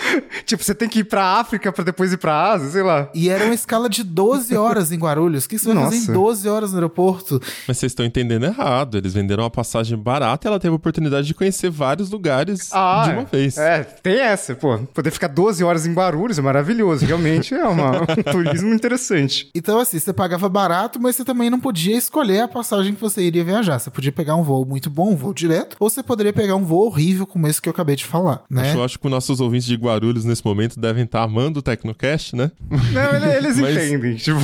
[0.45, 3.09] Tipo, você tem que ir pra África para depois ir pra Ásia, sei lá.
[3.15, 5.45] E era uma escala de 12 horas em Guarulhos.
[5.45, 5.97] O que você vai Nossa.
[5.97, 7.41] fazer em 12 horas no aeroporto?
[7.67, 8.99] Mas vocês estão entendendo errado.
[8.99, 13.03] Eles venderam uma passagem barata e ela teve a oportunidade de conhecer vários lugares ah,
[13.05, 13.57] de uma vez.
[13.57, 14.79] É, tem essa, pô.
[14.93, 17.05] Poder ficar 12 horas em Guarulhos é maravilhoso.
[17.07, 19.49] Realmente é uma, um turismo interessante.
[19.55, 23.23] Então, assim, você pagava barato, mas você também não podia escolher a passagem que você
[23.23, 23.79] iria viajar.
[23.79, 26.65] Você podia pegar um voo muito bom, um voo direto, ou você poderia pegar um
[26.65, 28.71] voo horrível como esse que eu acabei de falar, né?
[28.71, 32.35] Acho, acho que os nossos ouvintes de Guarulhos nesse momento devem estar amando o Tecnocast,
[32.35, 32.51] né?
[32.93, 33.77] Não, eles mas...
[33.77, 34.17] entendem.
[34.17, 34.41] Tipo,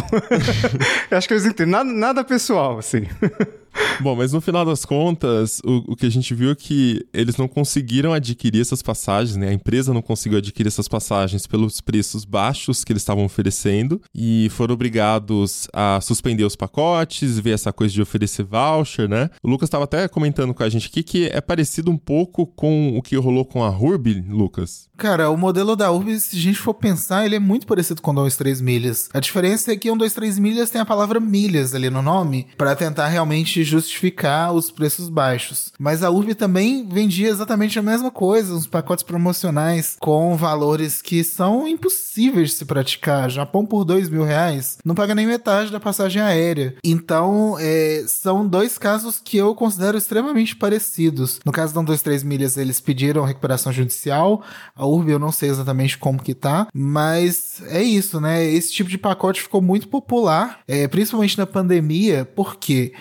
[1.10, 1.72] acho que eles entendem.
[1.72, 3.02] Nada, nada pessoal, assim.
[4.00, 7.36] Bom, mas no final das contas, o, o, que a gente viu é que eles
[7.36, 9.48] não conseguiram adquirir essas passagens, né?
[9.48, 14.48] A empresa não conseguiu adquirir essas passagens pelos preços baixos que eles estavam oferecendo e
[14.50, 19.30] foram obrigados a suspender os pacotes, ver essa coisa de oferecer voucher, né?
[19.42, 22.96] O Lucas estava até comentando com a gente aqui que é parecido um pouco com
[22.96, 24.88] o que rolou com a Urb, Lucas.
[24.96, 28.10] Cara, o modelo da Urb, se a gente for pensar, ele é muito parecido com
[28.10, 29.08] o 2, 3 milhas.
[29.12, 32.46] A diferença é que o 2, 3 milhas tem a palavra milhas ali no nome
[32.56, 35.72] para tentar realmente justificar os preços baixos.
[35.78, 41.22] Mas a Urb também vendia exatamente a mesma coisa, uns pacotes promocionais com valores que
[41.22, 43.30] são impossíveis de se praticar.
[43.30, 46.74] Japão por dois mil reais não paga nem metade da passagem aérea.
[46.84, 51.40] Então, é, são dois casos que eu considero extremamente parecidos.
[51.44, 54.42] No caso da 3 milhas, eles pediram recuperação judicial.
[54.74, 58.44] A Urb eu não sei exatamente como que tá, mas é isso, né?
[58.44, 62.92] Esse tipo de pacote ficou muito popular, é, principalmente na pandemia, porque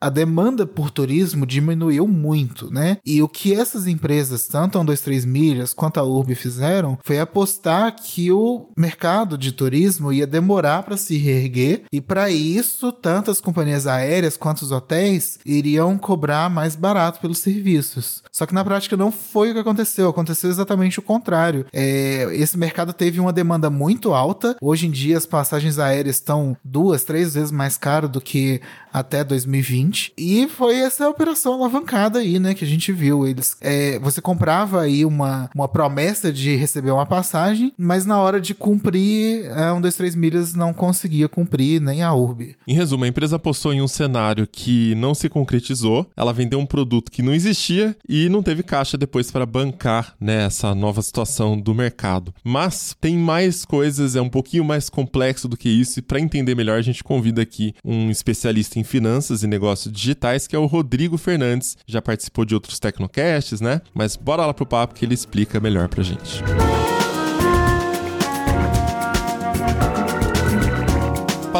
[0.00, 2.98] a demanda por turismo diminuiu muito, né?
[3.04, 7.94] E o que essas empresas, tanto a 123 Milhas quanto a Urb fizeram, foi apostar
[7.94, 13.40] que o mercado de turismo ia demorar para se reerguer e para isso, tanto as
[13.40, 18.22] companhias aéreas quanto os hotéis iriam cobrar mais barato pelos serviços.
[18.32, 21.66] Só que na prática não foi o que aconteceu, aconteceu exatamente o contrário.
[21.72, 24.56] É, esse mercado teve uma demanda muito alta.
[24.60, 28.60] Hoje em dia as passagens aéreas estão duas, três vezes mais caras do que
[28.92, 29.87] até 2020.
[30.16, 33.26] E foi essa operação alavancada aí, né, que a gente viu.
[33.26, 38.40] Eles, é, você comprava aí uma, uma promessa de receber uma passagem, mas na hora
[38.40, 42.56] de cumprir, é, um, dois, três milhas não conseguia cumprir, nem a URB.
[42.66, 46.66] Em resumo, a empresa apostou em um cenário que não se concretizou, ela vendeu um
[46.66, 51.74] produto que não existia e não teve caixa depois para bancar né, nova situação do
[51.74, 52.34] mercado.
[52.44, 56.54] Mas tem mais coisas, é um pouquinho mais complexo do que isso, e para entender
[56.54, 60.66] melhor, a gente convida aqui um especialista em finanças e negócios digitais, que é o
[60.66, 61.76] Rodrigo Fernandes.
[61.86, 63.80] Já participou de outros Tecnocasts, né?
[63.94, 66.42] Mas bora lá pro papo que ele explica melhor pra gente.
[66.42, 66.87] Fala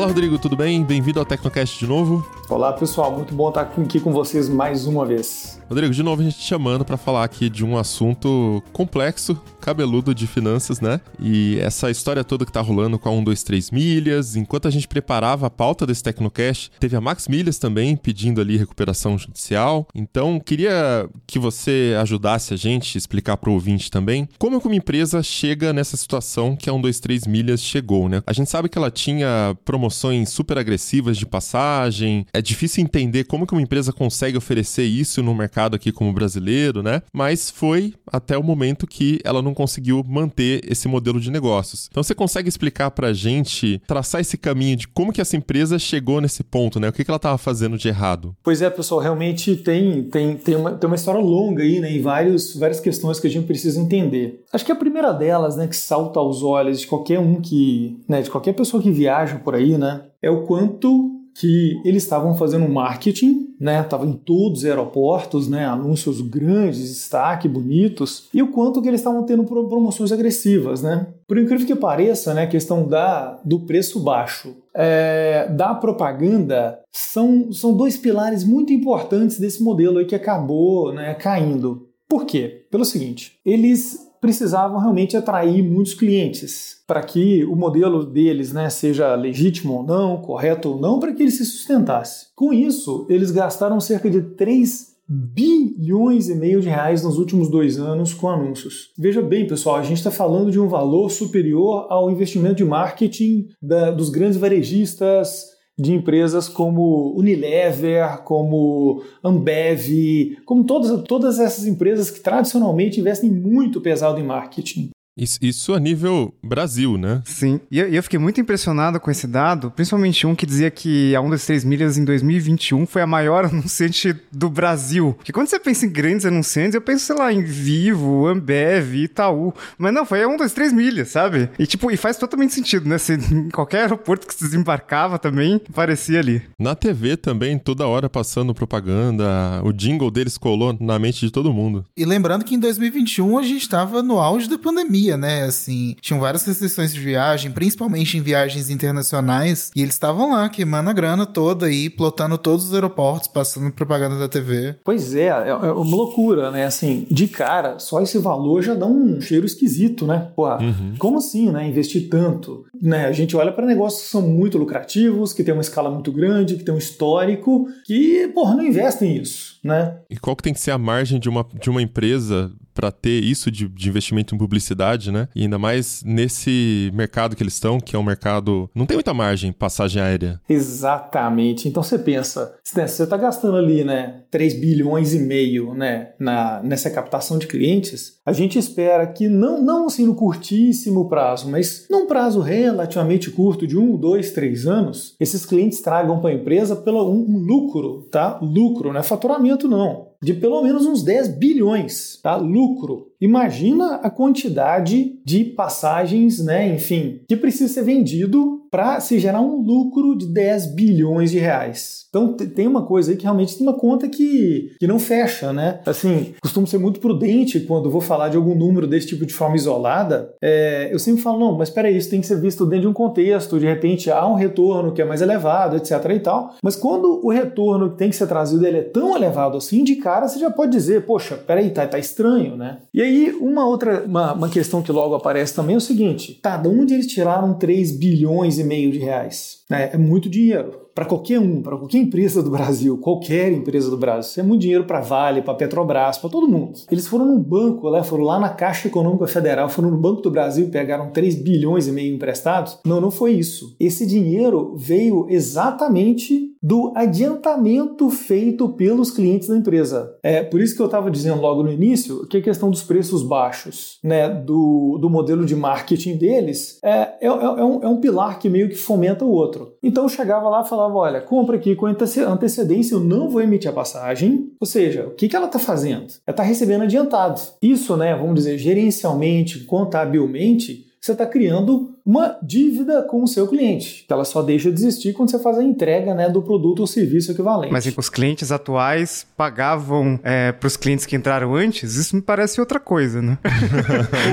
[0.08, 0.82] Rodrigo, tudo bem?
[0.82, 2.26] Bem-vindo ao Tecnocast de novo.
[2.48, 5.60] Olá pessoal, muito bom estar aqui com vocês mais uma vez.
[5.68, 10.14] Rodrigo, de novo a gente te chamando para falar aqui de um assunto complexo, cabeludo
[10.14, 10.98] de finanças, né?
[11.20, 15.46] E essa história toda que tá rolando com a 123 milhas, enquanto a gente preparava
[15.46, 19.86] a pauta desse Tecnocast, teve a Max Milhas também pedindo ali recuperação judicial.
[19.94, 24.60] Então, queria que você ajudasse a gente a explicar para o ouvinte também como é
[24.60, 28.22] que uma empresa chega nessa situação que a 123 milhas chegou, né?
[28.26, 29.54] A gente sabe que ela tinha
[29.98, 35.22] promoções super agressivas de passagem, é difícil entender como que uma empresa consegue oferecer isso
[35.22, 37.02] no mercado aqui como brasileiro, né?
[37.12, 41.88] Mas foi até o momento que ela não conseguiu manter esse modelo de negócios.
[41.90, 46.20] Então você consegue explicar pra gente, traçar esse caminho de como que essa empresa chegou
[46.20, 46.88] nesse ponto, né?
[46.88, 48.36] O que, que ela estava fazendo de errado?
[48.42, 51.92] Pois é, pessoal, realmente tem, tem, tem, uma, tem uma história longa aí, né?
[51.92, 54.44] E vários, várias questões que a gente precisa entender.
[54.52, 58.22] Acho que a primeira delas, né, que salta aos olhos de qualquer um que, né,
[58.22, 62.68] de qualquer pessoa que viaja por aí, né, é o quanto que eles estavam fazendo
[62.68, 63.82] marketing, né?
[63.84, 65.66] Tava em todos os aeroportos, né?
[65.66, 71.06] Anúncios grandes, destaque, bonitos, e o quanto que eles estavam tendo promoções agressivas, né?
[71.28, 72.42] Por incrível que pareça, né?
[72.42, 79.38] A questão da, do preço baixo, é, da propaganda, são, são dois pilares muito importantes
[79.38, 81.86] desse modelo aí que acabou né, caindo.
[82.08, 82.66] Por quê?
[82.70, 89.14] Pelo seguinte, eles precisavam realmente atrair muitos clientes para que o modelo deles né, seja
[89.14, 92.28] legítimo ou não, correto ou não, para que ele se sustentasse.
[92.34, 97.78] Com isso, eles gastaram cerca de 3 bilhões e meio de reais nos últimos dois
[97.78, 98.90] anos com anúncios.
[98.96, 103.48] Veja bem, pessoal, a gente está falando de um valor superior ao investimento de marketing
[103.60, 112.10] da, dos grandes varejistas, de empresas como Unilever, como Ambev, como todas, todas essas empresas
[112.10, 114.90] que tradicionalmente investem muito pesado em marketing.
[115.18, 117.20] Isso, isso a nível Brasil, né?
[117.24, 117.60] Sim.
[117.70, 121.20] E eu, eu, fiquei muito impressionado com esse dado, principalmente um que dizia que a
[121.20, 125.14] 1 das 3 milhas em 2021 foi a maior anunciante do Brasil.
[125.14, 129.52] Porque quando você pensa em grandes anunciantes, eu penso, sei lá, em Vivo, Ambev, Itaú.
[129.76, 131.50] Mas não, foi a 1 das 3 milhas, sabe?
[131.58, 132.96] E tipo, e faz totalmente sentido, né?
[132.96, 136.42] Se, em qualquer aeroporto que se desembarcava também, aparecia ali.
[136.58, 141.52] Na TV também, toda hora passando propaganda, o jingle deles colou na mente de todo
[141.52, 141.84] mundo.
[141.96, 145.44] E lembrando que em 2021 a gente estava no auge da pandemia pandemia, né?
[145.44, 150.90] Assim, tinham várias restrições de viagem, principalmente em viagens internacionais, e eles estavam lá queimando
[150.90, 154.76] a grana toda aí, plotando todos os aeroportos, passando propaganda da TV.
[154.84, 156.66] Pois é, é, é uma loucura, né?
[156.66, 160.28] Assim, de cara, só esse valor já dá um cheiro esquisito, né?
[160.34, 160.94] Pô, uhum.
[160.98, 161.66] como assim, né?
[161.66, 162.64] Investir tanto?
[162.80, 163.06] Né?
[163.06, 166.56] A gente olha para negócios que são muito lucrativos, que tem uma escala muito grande,
[166.56, 169.98] que tem um histórico, que, porra, não investem nisso, né?
[170.10, 173.24] E qual que tem que ser a margem de uma, de uma empresa para ter
[173.24, 175.26] isso de, de, investimento em publicidade, né?
[175.34, 178.70] E ainda mais nesse mercado que eles estão, que é um mercado.
[178.72, 180.40] Não tem muita margem passagem aérea.
[180.48, 181.66] Exatamente.
[181.66, 186.62] Então você pensa, né, você está gastando ali, né, 3 bilhões e meio, né, na,
[186.62, 188.17] nessa captação de clientes.
[188.28, 193.66] A gente espera que não, não assim no curtíssimo prazo, mas num prazo relativamente curto
[193.66, 198.38] de um, dois, três anos, esses clientes tragam para a empresa pelo um, lucro, tá?
[198.42, 202.36] Lucro, não é faturamento não de pelo menos uns 10 bilhões, tá?
[202.36, 203.08] Lucro.
[203.20, 209.60] Imagina a quantidade de passagens, né, enfim, que precisa ser vendido para se gerar um
[209.60, 212.06] lucro de 10 bilhões de reais.
[212.08, 215.80] Então tem uma coisa aí que realmente tem uma conta que, que não fecha, né?
[215.86, 219.56] Assim, costumo ser muito prudente quando vou falar de algum número desse tipo de forma
[219.56, 220.34] isolada.
[220.42, 222.88] É, eu sempre falo, não, mas espera aí, isso tem que ser visto dentro de
[222.88, 226.54] um contexto, de repente há um retorno que é mais elevado, etc e tal.
[226.62, 229.96] Mas quando o retorno que tem que ser trazido ele é tão elevado assim, de
[230.08, 232.78] cara você já pode dizer, poxa, peraí, tá, tá estranho, né?
[232.94, 236.56] E aí uma outra, uma, uma questão que logo aparece também é o seguinte, tá,
[236.56, 239.58] de onde eles tiraram 3 bilhões e meio de reais?
[239.70, 243.96] É, é muito dinheiro para qualquer um, para qualquer empresa do Brasil, qualquer empresa do
[243.96, 244.30] Brasil.
[244.30, 246.72] Isso é muito dinheiro para Vale, para Petrobras, para todo mundo.
[246.90, 250.30] Eles foram no banco, né, foram lá na Caixa Econômica Federal, foram no Banco do
[250.32, 252.80] Brasil e pegaram 3 bilhões e meio emprestados.
[252.84, 253.76] Não, não foi isso.
[253.78, 260.16] Esse dinheiro veio exatamente do adiantamento feito pelos clientes da empresa.
[260.22, 263.22] É por isso que eu estava dizendo logo no início que a questão dos preços
[263.22, 267.30] baixos, né, do, do modelo de marketing deles, é, é, é,
[267.64, 269.74] um, é um pilar que meio que fomenta o outro.
[269.82, 273.70] Então eu chegava lá e falava, olha, compra aqui com antecedência, eu não vou emitir
[273.70, 274.50] a passagem.
[274.60, 276.06] Ou seja, o que, que ela está fazendo?
[276.26, 277.40] Ela está recebendo adiantado.
[277.62, 284.06] Isso, né, vamos dizer, gerencialmente, contabilmente, você está criando uma dívida com o seu cliente,
[284.06, 286.86] que ela só deixa de existir quando você faz a entrega né, do produto ou
[286.86, 287.70] serviço equivalente.
[287.70, 291.96] Mas os clientes atuais pagavam é, para os clientes que entraram antes?
[291.96, 293.36] Isso me parece outra coisa, né?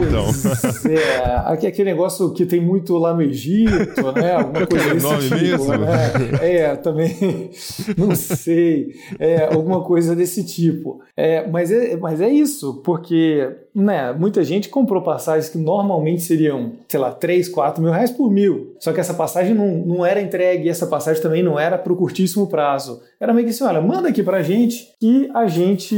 [0.08, 4.36] pois é, aquele negócio que tem muito lá no Egito, né?
[4.40, 5.78] Alguma coisa desse nome tipo, mesmo?
[5.78, 5.98] Né?
[6.42, 7.52] É, também
[7.98, 11.02] não sei, é, alguma coisa desse tipo.
[11.18, 16.72] É, mas, é, mas é isso, porque né, muita gente comprou passagens que normalmente seriam,
[16.88, 18.76] sei lá, 3, 4 4 mil reais por mil.
[18.80, 21.96] Só que essa passagem não, não era entregue, essa passagem também não era para o
[21.96, 23.02] curtíssimo prazo.
[23.20, 25.96] Era meio que assim, olha, manda aqui para a gente que a gente,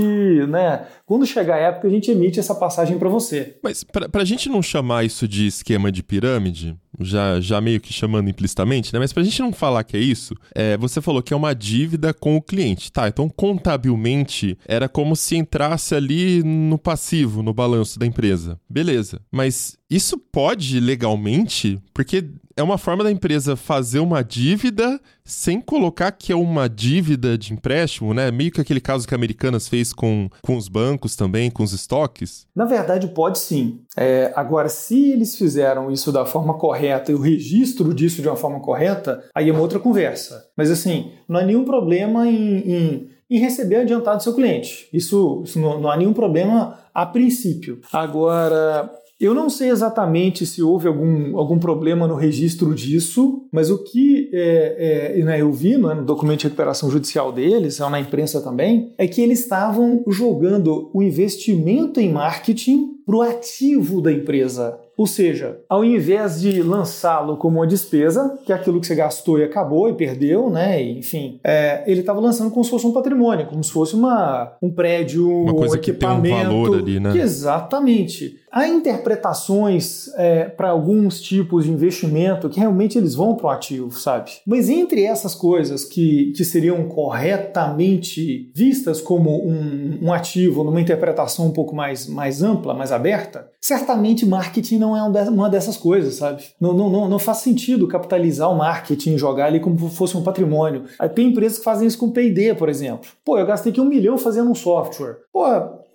[0.47, 3.55] né, quando chegar a época, a gente emite essa passagem para você.
[3.61, 7.93] Mas para a gente não chamar isso de esquema de pirâmide, já, já meio que
[7.93, 8.99] chamando implicitamente, né?
[8.99, 12.13] Mas a gente não falar que é isso, é, você falou que é uma dívida
[12.13, 12.91] com o cliente.
[12.91, 17.66] Tá, então contabilmente era como se entrasse ali no passivo, no balanço
[17.97, 18.59] da empresa.
[18.69, 19.21] Beleza.
[19.31, 21.81] Mas isso pode legalmente?
[21.93, 22.23] Porque
[22.57, 27.53] é uma forma da empresa fazer uma dívida sem colocar que é uma dívida de
[27.53, 28.31] empréstimo, né?
[28.31, 31.71] Meio que aquele caso que a Americanas fez com, com os bancos também, com os
[31.71, 32.47] estoques.
[32.55, 33.81] Na verdade, pode sim.
[33.95, 38.35] É, agora, se eles fizeram isso da forma correta e o registro disso de uma
[38.37, 40.47] forma correta, aí é uma outra conversa.
[40.57, 44.87] Mas assim, não há nenhum problema em, em, em receber adiantado do seu cliente.
[44.93, 47.79] Isso, isso não, não há nenhum problema a princípio.
[47.91, 53.83] Agora, eu não sei exatamente se houve algum, algum problema no registro disso, mas o
[53.83, 58.41] que é, é, né, eu vi né, no documento de recuperação judicial deles, na imprensa
[58.41, 64.79] também, é que eles estavam jogando o investimento em marketing para o ativo da empresa.
[64.97, 69.37] Ou seja, ao invés de lançá-lo como uma despesa, que é aquilo que você gastou
[69.37, 70.81] e acabou e perdeu, né?
[70.81, 74.71] enfim, é, ele estava lançando como se fosse um patrimônio, como se fosse uma, um
[74.71, 76.23] prédio, uma coisa um equipamento.
[76.23, 77.15] Que tem um valor ali, né?
[77.15, 78.39] exatamente.
[78.51, 83.91] Há interpretações é, para alguns tipos de investimento que realmente eles vão para o ativo,
[83.91, 84.31] sabe?
[84.45, 91.47] Mas entre essas coisas que, que seriam corretamente vistas como um, um ativo numa interpretação
[91.47, 96.43] um pouco mais, mais ampla, mais aberta, certamente marketing não é uma dessas coisas, sabe?
[96.59, 100.15] Não, não, não, não faz sentido capitalizar o marketing e jogar ali como se fosse
[100.15, 100.85] um patrimônio.
[101.13, 103.09] Tem empresas que fazem isso com P&D, por exemplo.
[103.25, 105.17] Pô, eu gastei aqui um milhão fazendo um software.
[105.31, 105.43] Pô,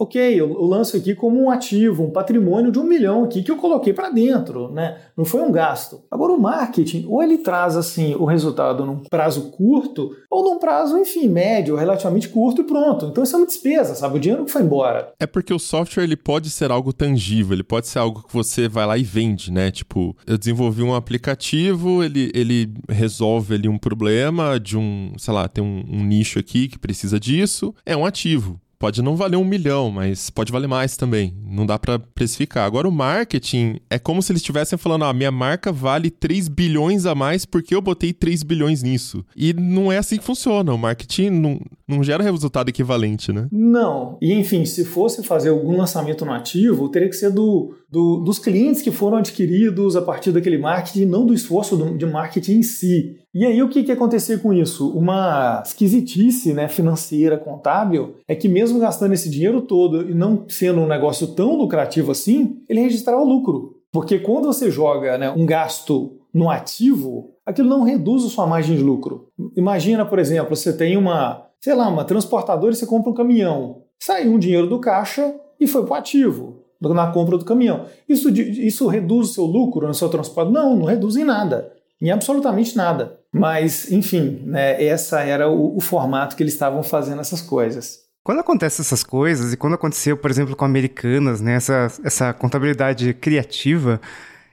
[0.03, 3.51] ok, eu, eu lanço aqui como um ativo, um patrimônio de um milhão aqui que
[3.51, 4.99] eu coloquei para dentro, né?
[5.17, 6.03] Não foi um gasto.
[6.11, 10.99] Agora o marketing, ou ele traz assim o resultado num prazo curto, ou num prazo,
[10.99, 13.07] enfim, médio, relativamente curto e pronto.
[13.07, 14.17] Então isso é uma despesa, sabe?
[14.17, 15.13] O dinheiro que foi embora.
[15.21, 18.69] É porque o software ele pode ser algo tangível, ele pode ser algo que você
[18.69, 19.71] vai lá e vende, né?
[19.71, 25.47] Tipo, eu desenvolvi um aplicativo, ele, ele resolve ali um problema de um, sei lá,
[25.47, 29.45] tem um, um nicho aqui que precisa disso, é um ativo pode não valer um
[29.45, 31.33] milhão, mas pode valer mais também.
[31.47, 32.67] Não dá para precificar.
[32.67, 37.07] Agora, o marketing é como se eles estivessem falando: ah, minha marca vale 3 bilhões
[37.07, 39.25] a mais porque eu botei 3 bilhões nisso.
[39.37, 40.75] E não é assim que funciona.
[40.75, 43.47] O marketing não, não gera resultado equivalente, né?
[43.53, 44.19] Não.
[44.21, 48.39] E enfim, se fosse fazer algum lançamento no ativo, teria que ser do, do dos
[48.39, 52.63] clientes que foram adquiridos a partir daquele marketing, não do esforço do, de marketing em
[52.63, 53.19] si.
[53.35, 54.89] E aí o que, que ia acontecer com isso?
[54.91, 60.81] Uma esquisitice né, financeira, contábil, é que mesmo gastando esse dinheiro todo e não sendo
[60.81, 63.77] um negócio tão lucrativo assim, ele registrava lucro.
[63.93, 68.75] Porque quando você joga né, um gasto no ativo, aquilo não reduz a sua margem
[68.75, 69.29] de lucro.
[69.55, 73.83] Imagina, por exemplo, você tem uma, sei lá, uma transportadora e você compra um caminhão.
[73.99, 76.62] Saiu um dinheiro do caixa e foi para o ativo.
[76.91, 77.87] Na compra do caminhão.
[78.09, 80.53] Isso, isso reduz o seu lucro no seu transporte?
[80.53, 83.19] Não, não reduz em nada, em absolutamente nada.
[83.33, 88.01] Mas, enfim, né, essa era o, o formato que eles estavam fazendo essas coisas.
[88.25, 93.13] Quando acontecem essas coisas, e quando aconteceu, por exemplo, com Americanas, né, essa, essa contabilidade
[93.15, 94.01] criativa,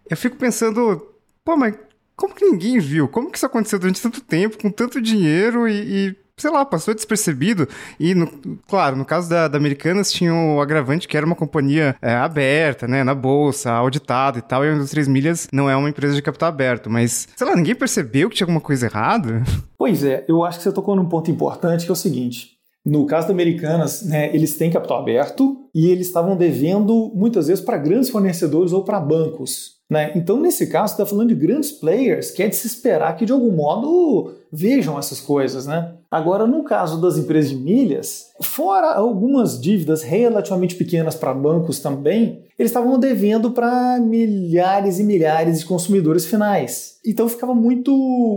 [0.09, 1.05] eu fico pensando,
[1.43, 1.75] pô, mas
[2.15, 3.07] como que ninguém viu?
[3.07, 6.93] Como que isso aconteceu durante tanto tempo, com tanto dinheiro e, e sei lá, passou
[6.93, 7.67] despercebido.
[7.99, 8.27] E, no,
[8.67, 12.87] claro, no caso da, da Americanas tinha o agravante que era uma companhia é, aberta,
[12.87, 16.21] né, na bolsa, auditada e tal, e a Indústrias Milhas não é uma empresa de
[16.21, 19.43] capital aberto, mas, sei lá, ninguém percebeu que tinha alguma coisa errada?
[19.79, 22.59] Pois é, eu acho que você tocou num ponto importante que é o seguinte.
[22.85, 27.63] No caso da Americanas, né, eles têm capital aberto e eles estavam devendo muitas vezes
[27.63, 29.79] para grandes fornecedores ou para bancos.
[29.89, 30.11] Né?
[30.15, 33.31] Então, nesse caso, está falando de grandes players que é de se esperar que de
[33.31, 35.65] algum modo vejam essas coisas.
[35.65, 35.93] Né?
[36.11, 42.45] Agora, no caso das empresas de milhas, fora algumas dívidas relativamente pequenas para bancos também,
[42.57, 46.97] eles estavam devendo para milhares e milhares de consumidores finais.
[47.05, 47.91] Então ficava muito,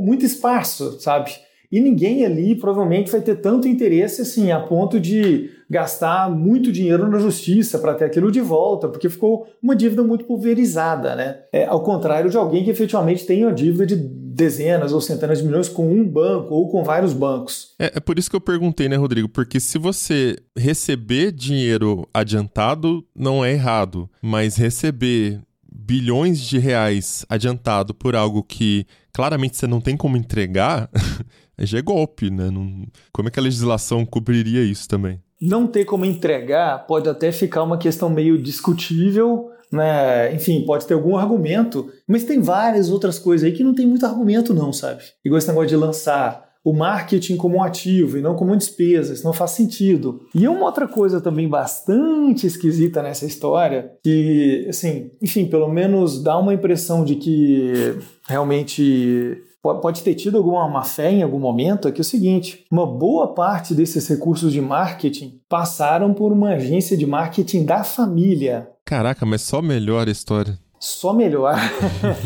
[0.04, 1.32] muito esparso, sabe?
[1.72, 7.08] E ninguém ali provavelmente vai ter tanto interesse assim a ponto de gastar muito dinheiro
[7.08, 11.38] na justiça para ter aquilo de volta, porque ficou uma dívida muito pulverizada, né?
[11.50, 15.44] É, ao contrário de alguém que efetivamente tem uma dívida de dezenas ou centenas de
[15.44, 17.74] milhões com um banco ou com vários bancos.
[17.78, 19.30] É, é, por isso que eu perguntei, né, Rodrigo?
[19.30, 25.40] Porque se você receber dinheiro adiantado, não é errado, mas receber
[25.74, 30.90] bilhões de reais adiantado por algo que claramente você não tem como entregar,
[31.58, 32.50] já é golpe, né?
[32.50, 32.84] Não...
[33.10, 35.18] Como é que a legislação cobriria isso também?
[35.42, 40.32] Não ter como entregar pode até ficar uma questão meio discutível, né?
[40.34, 44.06] Enfim, pode ter algum argumento, mas tem várias outras coisas aí que não tem muito
[44.06, 45.02] argumento, não, sabe?
[45.24, 49.12] Igual esse negócio de lançar o marketing como um ativo e não como uma despesa,
[49.12, 50.24] isso não faz sentido.
[50.32, 56.38] E uma outra coisa também bastante esquisita nessa história, que, assim, enfim, pelo menos dá
[56.38, 57.96] uma impressão de que
[58.28, 62.64] realmente pode ter tido alguma má fé em algum momento, é que é o seguinte:
[62.70, 68.68] uma boa parte desses recursos de marketing passaram por uma agência de marketing da família.
[68.84, 71.54] Caraca, mas só melhora a história só melhor.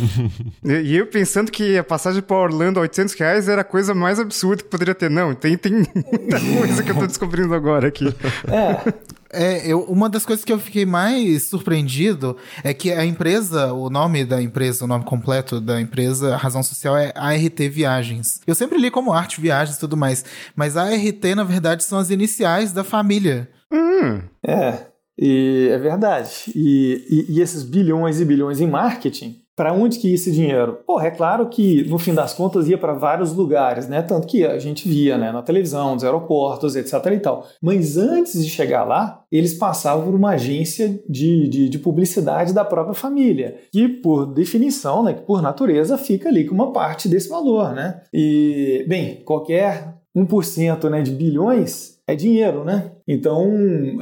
[0.64, 4.18] e eu pensando que a passagem para Orlando a 800 reais era a coisa mais
[4.18, 5.11] absurda que poderia ter.
[5.11, 8.07] Não, tem, tem muita coisa que eu estou descobrindo agora aqui.
[8.49, 8.95] É.
[9.33, 13.91] É, eu, uma das coisas que eu fiquei mais surpreendido é que a empresa, o
[13.91, 18.41] nome da empresa, o nome completo da empresa, a razão social é ART Viagens.
[18.47, 20.24] Eu sempre li como Arte Viagens e tudo mais,
[20.55, 23.49] mas ART, na verdade, são as iniciais da família.
[23.72, 24.22] Hum.
[24.47, 24.87] É.
[25.18, 26.53] E é verdade.
[26.55, 30.81] E, e, e esses bilhões e bilhões em marketing, para onde que ia esse dinheiro?
[30.87, 34.03] Porra, é claro que no fim das contas ia para vários lugares, né?
[34.03, 37.47] Tanto que a gente via, né, na televisão, nos aeroportos, etc e tal.
[37.63, 42.65] Mas antes de chegar lá, eles passavam por uma agência de, de, de publicidade da
[42.65, 47.29] própria família, que por definição, né, que por natureza fica ali com uma parte desse
[47.29, 48.03] valor, né?
[48.13, 52.93] E, bem, qualquer 1% né, de bilhões é dinheiro, né?
[53.07, 53.51] Então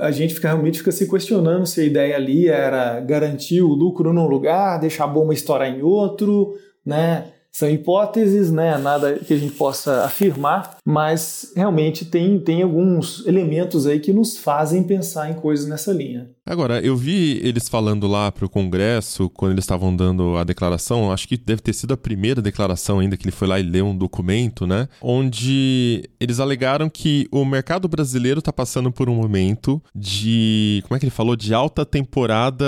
[0.00, 4.12] a gente fica, realmente fica se questionando se a ideia ali era garantir o lucro
[4.12, 7.28] num lugar, deixar a bomba estourar em outro, né?
[7.50, 8.76] São hipóteses, né?
[8.76, 14.36] Nada que a gente possa afirmar, mas realmente tem, tem alguns elementos aí que nos
[14.36, 16.28] fazem pensar em coisas nessa linha.
[16.46, 21.10] Agora, eu vi eles falando lá para o Congresso, quando eles estavam dando a declaração,
[21.10, 23.86] acho que deve ter sido a primeira declaração ainda que ele foi lá e leu
[23.86, 24.86] um documento, né?
[25.00, 30.82] Onde eles alegaram que o mercado brasileiro está passando por um momento de.
[30.86, 31.34] Como é que ele falou?
[31.34, 32.66] De alta temporada.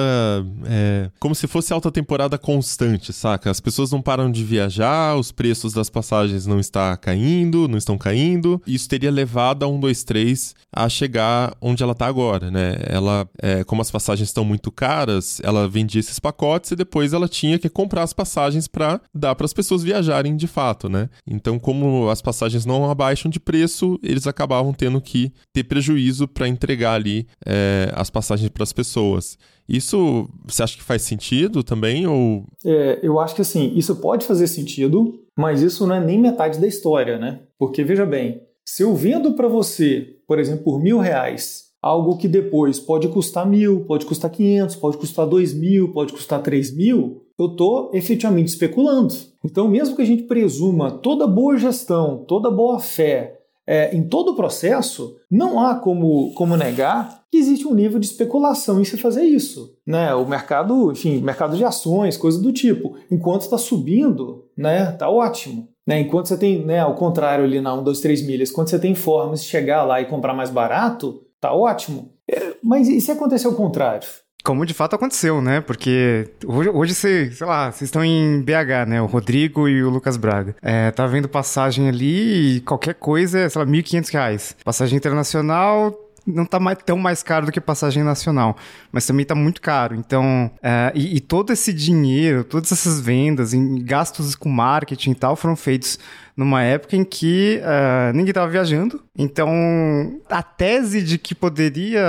[0.64, 3.50] É, como se fosse alta temporada constante, saca?
[3.50, 7.98] As pessoas não param de viajar, os preços das passagens não estão caindo, não estão
[7.98, 8.58] caindo.
[8.66, 12.76] Isso teria levado a 1, 2, 3 a chegar onde ela está agora, né?
[12.86, 13.28] Ela.
[13.42, 17.58] É, como as passagens estão muito caras, ela vendia esses pacotes e depois ela tinha
[17.58, 21.10] que comprar as passagens para dar para as pessoas viajarem de fato, né?
[21.26, 26.48] Então, como as passagens não abaixam de preço, eles acabavam tendo que ter prejuízo para
[26.48, 29.36] entregar ali é, as passagens para as pessoas.
[29.68, 32.06] Isso você acha que faz sentido também?
[32.06, 32.44] Ou...
[32.64, 36.60] É, eu acho que assim, isso pode fazer sentido, mas isso não é nem metade
[36.60, 37.40] da história, né?
[37.58, 42.26] Porque veja bem, se eu vendo para você, por exemplo, por mil reais algo que
[42.26, 47.22] depois pode custar mil, pode custar quinhentos, pode custar dois mil, pode custar três mil,
[47.38, 49.14] eu estou efetivamente especulando.
[49.44, 54.32] Então, mesmo que a gente presuma toda boa gestão, toda boa fé é, em todo
[54.32, 58.96] o processo, não há como, como negar que existe um nível de especulação em se
[58.96, 59.74] fazer isso.
[59.86, 60.14] Né?
[60.14, 62.96] O mercado, enfim, mercado de ações, coisa do tipo.
[63.10, 65.68] Enquanto está subindo, né, tá ótimo.
[65.86, 66.00] Né?
[66.00, 68.94] Enquanto você tem, né, ao contrário ali na 1, 2, 3 milhas, quando você tem
[68.94, 72.12] formas de chegar lá e comprar mais barato, tá ótimo.
[72.30, 74.06] É, mas e se acontecer o contrário?
[74.44, 75.60] Como de fato aconteceu, né?
[75.60, 79.02] Porque hoje, hoje você, sei lá, vocês estão em BH, né?
[79.02, 80.54] O Rodrigo e o Lucas Braga.
[80.62, 84.56] É, tá vendo passagem ali e qualquer coisa, é, sei lá, R$ 1.500.
[84.64, 85.92] Passagem internacional,
[86.26, 88.56] não tá mais, tão mais caro do que passagem nacional,
[88.90, 89.94] mas também tá muito caro.
[89.94, 95.14] Então, é, e, e, todo esse dinheiro, todas essas vendas, em gastos com marketing e
[95.14, 95.98] tal, foram feitos
[96.36, 99.02] numa época em que uh, ninguém estava viajando.
[99.16, 99.48] Então,
[100.28, 102.04] a tese de que poderia,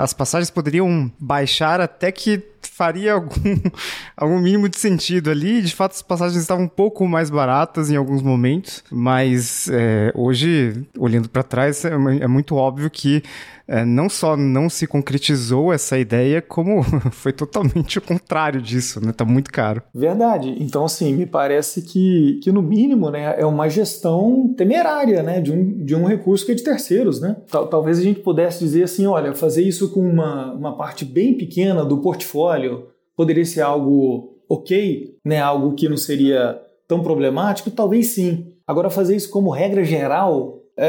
[0.00, 3.32] as passagens poderiam baixar até que faria algum,
[4.16, 5.60] algum mínimo de sentido ali.
[5.62, 10.84] De fato, as passagens estavam um pouco mais baratas em alguns momentos, mas é, hoje,
[10.98, 13.22] olhando para trás, é, é, muito óbvio que
[13.68, 19.12] é, não só não se concretizou essa ideia, como foi totalmente o contrário disso, né?
[19.12, 19.82] Tá muito caro.
[19.94, 20.54] Verdade.
[20.58, 25.52] Então, assim, me parece que, que no mínimo, né, é uma gestão temerária, né, de
[25.52, 27.36] um, de um recurso que é de terceiros, né?
[27.70, 31.84] Talvez a gente pudesse dizer assim, olha, fazer isso com uma, uma parte bem pequena
[31.84, 38.52] do portfólio poderia ser algo ok, né, algo que não seria tão problemático, talvez sim.
[38.66, 40.86] Agora fazer isso como regra geral é,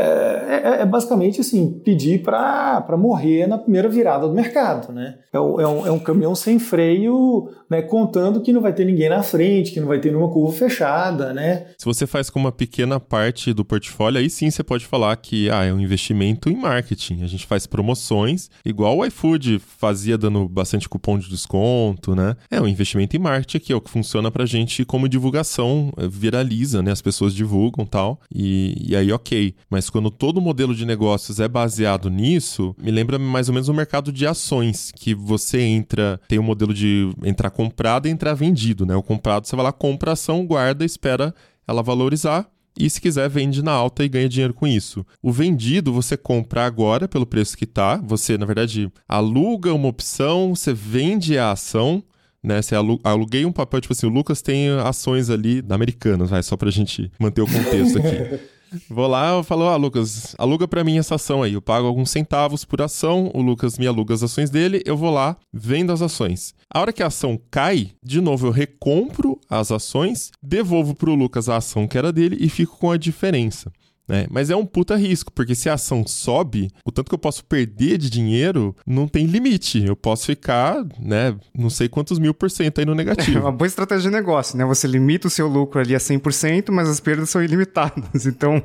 [0.78, 4.94] é, é, basicamente assim, pedir para morrer na primeira virada do mercado.
[4.94, 5.18] Né?
[5.32, 9.22] É, um, é um caminhão sem freio, né, contando que não vai ter ninguém na
[9.24, 11.34] frente, que não vai ter nenhuma curva fechada.
[11.34, 11.68] Né?
[11.78, 15.50] Se você faz com uma pequena parte do portfólio, aí sim você pode falar que
[15.50, 17.24] ah, é um investimento em marketing.
[17.24, 22.16] A gente faz promoções, igual o iFood fazia dando bastante cupom de desconto.
[22.16, 22.38] Né?
[22.50, 26.82] É um investimento em marketing que é o que funciona para gente como divulgação, viraliza,
[26.82, 26.92] né?
[26.92, 29.54] as pessoas divulgam tal, e, e aí ok.
[29.74, 33.74] Mas quando todo modelo de negócios é baseado nisso, me lembra mais ou menos o
[33.74, 38.36] mercado de ações, que você entra, tem o um modelo de entrar comprado e entrar
[38.36, 38.95] vendido, né?
[38.95, 41.34] O comprado você vai lá, compra a ação, guarda, espera
[41.67, 42.47] ela valorizar,
[42.78, 45.03] e se quiser vende na alta e ganha dinheiro com isso.
[45.24, 50.53] O vendido você compra agora pelo preço que tá, você na verdade aluga uma opção,
[50.55, 52.03] você vende a ação,
[52.43, 52.61] né?
[52.61, 56.55] Você aluguei um papel, tipo assim, o Lucas tem ações ali da Americanas, vai só
[56.55, 58.39] pra gente manter o contexto aqui.
[58.89, 61.53] Vou lá, eu falo, ah, Lucas, aluga para mim essa ação aí.
[61.53, 65.11] Eu pago alguns centavos por ação, o Lucas me aluga as ações dele, eu vou
[65.11, 66.53] lá, vendo as ações.
[66.69, 71.49] A hora que a ação cai, de novo eu recompro as ações, devolvo pro Lucas
[71.49, 73.71] a ação que era dele e fico com a diferença.
[74.08, 74.28] Né?
[74.30, 77.43] Mas é um puta risco, porque se a ação sobe, o tanto que eu posso
[77.45, 79.84] perder de dinheiro não tem limite.
[79.86, 83.38] Eu posso ficar, né, não sei quantos mil por cento aí no negativo.
[83.38, 84.66] É uma boa estratégia de negócio, né?
[84.66, 88.24] Você limita o seu lucro ali a 100%, mas as perdas são ilimitadas.
[88.34, 88.56] Então.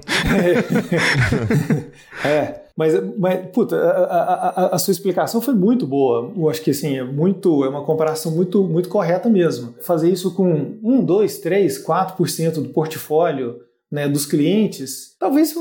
[2.24, 2.62] é.
[2.76, 6.32] Mas, mas puta, a, a, a, sua explicação foi muito boa.
[6.34, 9.74] Eu acho que assim, é muito, é uma comparação muito, muito correta mesmo.
[9.82, 13.56] Fazer isso com 1, 2, 3, 4% do portfólio
[13.90, 15.54] né, dos clientes, talvez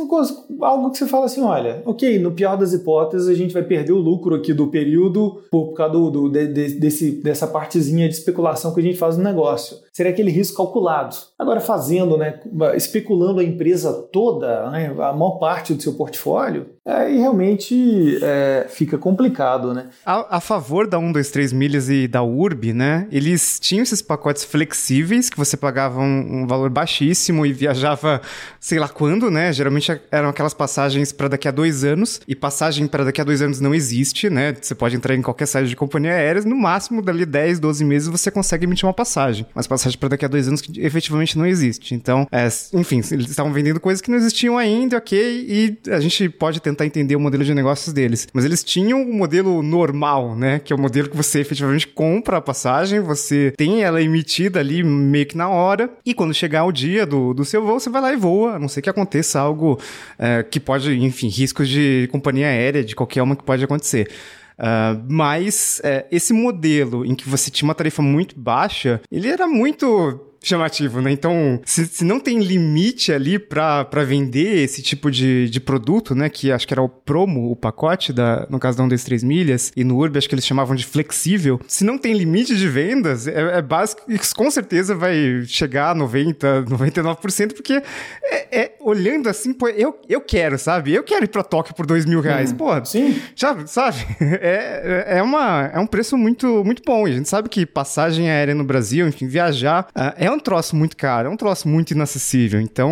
[0.61, 3.91] algo que você fala assim, olha, ok, no pior das hipóteses a gente vai perder
[3.91, 8.15] o lucro aqui do período por, causa do, do de, de, desse, dessa partezinha de
[8.15, 9.77] especulação que a gente faz no negócio.
[9.91, 11.15] Seria aquele risco calculado.
[11.39, 12.39] Agora fazendo, né,
[12.75, 18.97] especulando a empresa toda, né, a maior parte do seu portfólio, aí realmente é, fica
[18.97, 19.89] complicado, né?
[20.05, 24.01] A, a, favor da 1, 2, 3 milhas e da URB, né, eles tinham esses
[24.01, 28.21] pacotes flexíveis que você pagava um, um valor baixíssimo e viajava
[28.59, 29.46] sei lá quando, né?
[29.51, 33.41] Geralmente eram aquelas passagens para daqui a dois anos, e passagem para daqui a dois
[33.41, 34.55] anos não existe, né?
[34.59, 38.07] Você pode entrar em qualquer site de companhia aérea, no máximo, dali 10, 12 meses
[38.07, 39.45] você consegue emitir uma passagem.
[39.53, 41.95] Mas passagem para daqui a dois anos que efetivamente não existe.
[41.95, 45.45] Então, é, enfim, eles estavam vendendo coisas que não existiam ainda, ok?
[45.47, 48.27] E a gente pode tentar entender o modelo de negócios deles.
[48.33, 50.59] Mas eles tinham o modelo normal, né?
[50.59, 54.83] Que é o modelo que você efetivamente compra a passagem, você tem ela emitida ali
[54.83, 58.01] meio que na hora, e quando chegar o dia do, do seu voo, você vai
[58.01, 59.79] lá e voa, a não ser que aconteça algo
[60.19, 64.09] é, que pode, enfim, riscos de companhia aérea, de qualquer uma que pode acontecer.
[64.57, 69.45] Uh, mas é, esse modelo em que você tinha uma tarifa muito baixa, ele era
[69.45, 71.11] muito chamativo, né?
[71.11, 76.29] Então, se, se não tem limite ali para vender esse tipo de, de produto, né?
[76.29, 79.23] Que acho que era o promo, o pacote, da, no caso da 1, 2, 3
[79.23, 81.59] milhas, e no Urb acho que eles chamavam de flexível.
[81.67, 85.95] Se não tem limite de vendas, é, é básico e com certeza vai chegar a
[85.95, 87.81] 90, 99%, porque
[88.23, 90.93] é, é, olhando assim, pô, eu, eu quero, sabe?
[90.93, 92.51] Eu quero ir pra Tóquio por 2 mil reais.
[92.51, 93.19] Hum, pô, sim.
[93.35, 93.97] Já, sabe?
[94.39, 97.07] É, é, uma, é um preço muito, muito bom.
[97.07, 100.39] E a gente sabe que passagem aérea no Brasil, enfim, viajar, uh, é um um
[100.39, 102.61] troço muito caro, é um troço muito inacessível.
[102.61, 102.91] Então,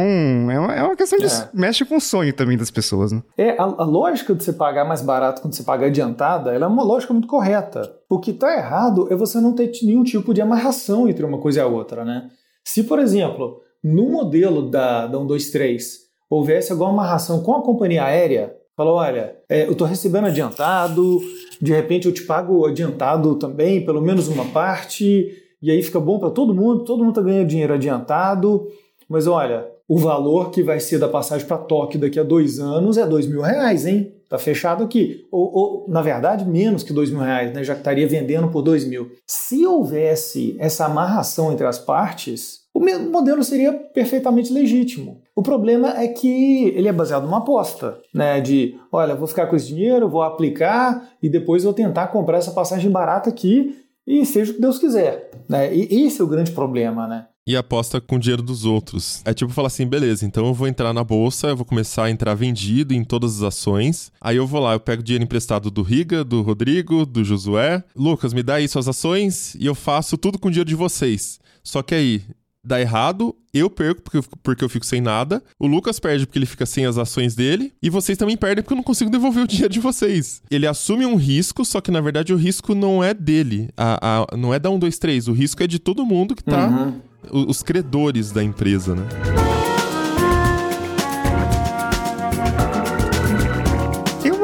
[0.51, 1.25] é uma, é uma questão de.
[1.25, 1.49] É.
[1.53, 3.21] mexe com o sonho também das pessoas, né?
[3.37, 6.67] É, a, a, lógica de você pagar mais barato quando você paga adiantada, ela é
[6.67, 7.93] uma lógica muito correta.
[8.09, 11.59] O que está errado é você não ter nenhum tipo de amarração entre uma coisa
[11.59, 12.29] e a outra, né?
[12.63, 18.55] Se, por exemplo, no modelo da, da 123 houvesse alguma amarração com a companhia aérea,
[18.75, 21.21] falou: olha, é, eu estou recebendo adiantado,
[21.61, 25.31] de repente eu te pago adiantado também, pelo menos uma parte,
[25.61, 28.67] e aí fica bom para todo mundo, todo mundo está ganhando dinheiro adiantado,
[29.09, 32.97] mas olha, o valor que vai ser da passagem para Tóquio daqui a dois anos
[32.97, 34.11] é dois mil reais, hein?
[34.27, 35.25] Tá fechado aqui.
[35.31, 37.63] Ou, ou, na verdade, menos que dois mil reais, né?
[37.63, 39.11] Já estaria vendendo por dois mil.
[39.27, 45.21] Se houvesse essa amarração entre as partes, o modelo seria perfeitamente legítimo.
[45.35, 48.41] O problema é que ele é baseado numa aposta, né?
[48.41, 52.51] De, olha, vou ficar com esse dinheiro, vou aplicar e depois vou tentar comprar essa
[52.51, 55.75] passagem barata aqui e seja o que Deus quiser, né?
[55.75, 57.27] E esse é o grande problema, né?
[57.47, 59.21] e aposta com o dinheiro dos outros.
[59.23, 62.09] É tipo falar assim, beleza, então eu vou entrar na bolsa, eu vou começar a
[62.09, 64.11] entrar vendido em todas as ações.
[64.19, 67.83] Aí eu vou lá, eu pego dinheiro emprestado do Riga, do Rodrigo, do Josué.
[67.95, 71.39] Lucas, me dá aí suas ações e eu faço tudo com o dinheiro de vocês.
[71.63, 72.23] Só que aí,
[72.65, 76.39] dá errado, eu perco porque eu, porque eu fico sem nada, o Lucas perde porque
[76.39, 79.43] ele fica sem as ações dele, e vocês também perdem porque eu não consigo devolver
[79.43, 80.41] o dinheiro de vocês.
[80.49, 84.37] Ele assume um risco, só que na verdade o risco não é dele, a, a
[84.37, 86.67] não é da 1, 2, 3, o risco é de todo mundo que tá.
[86.67, 87.01] Uhum
[87.31, 89.54] os credores da empresa, né?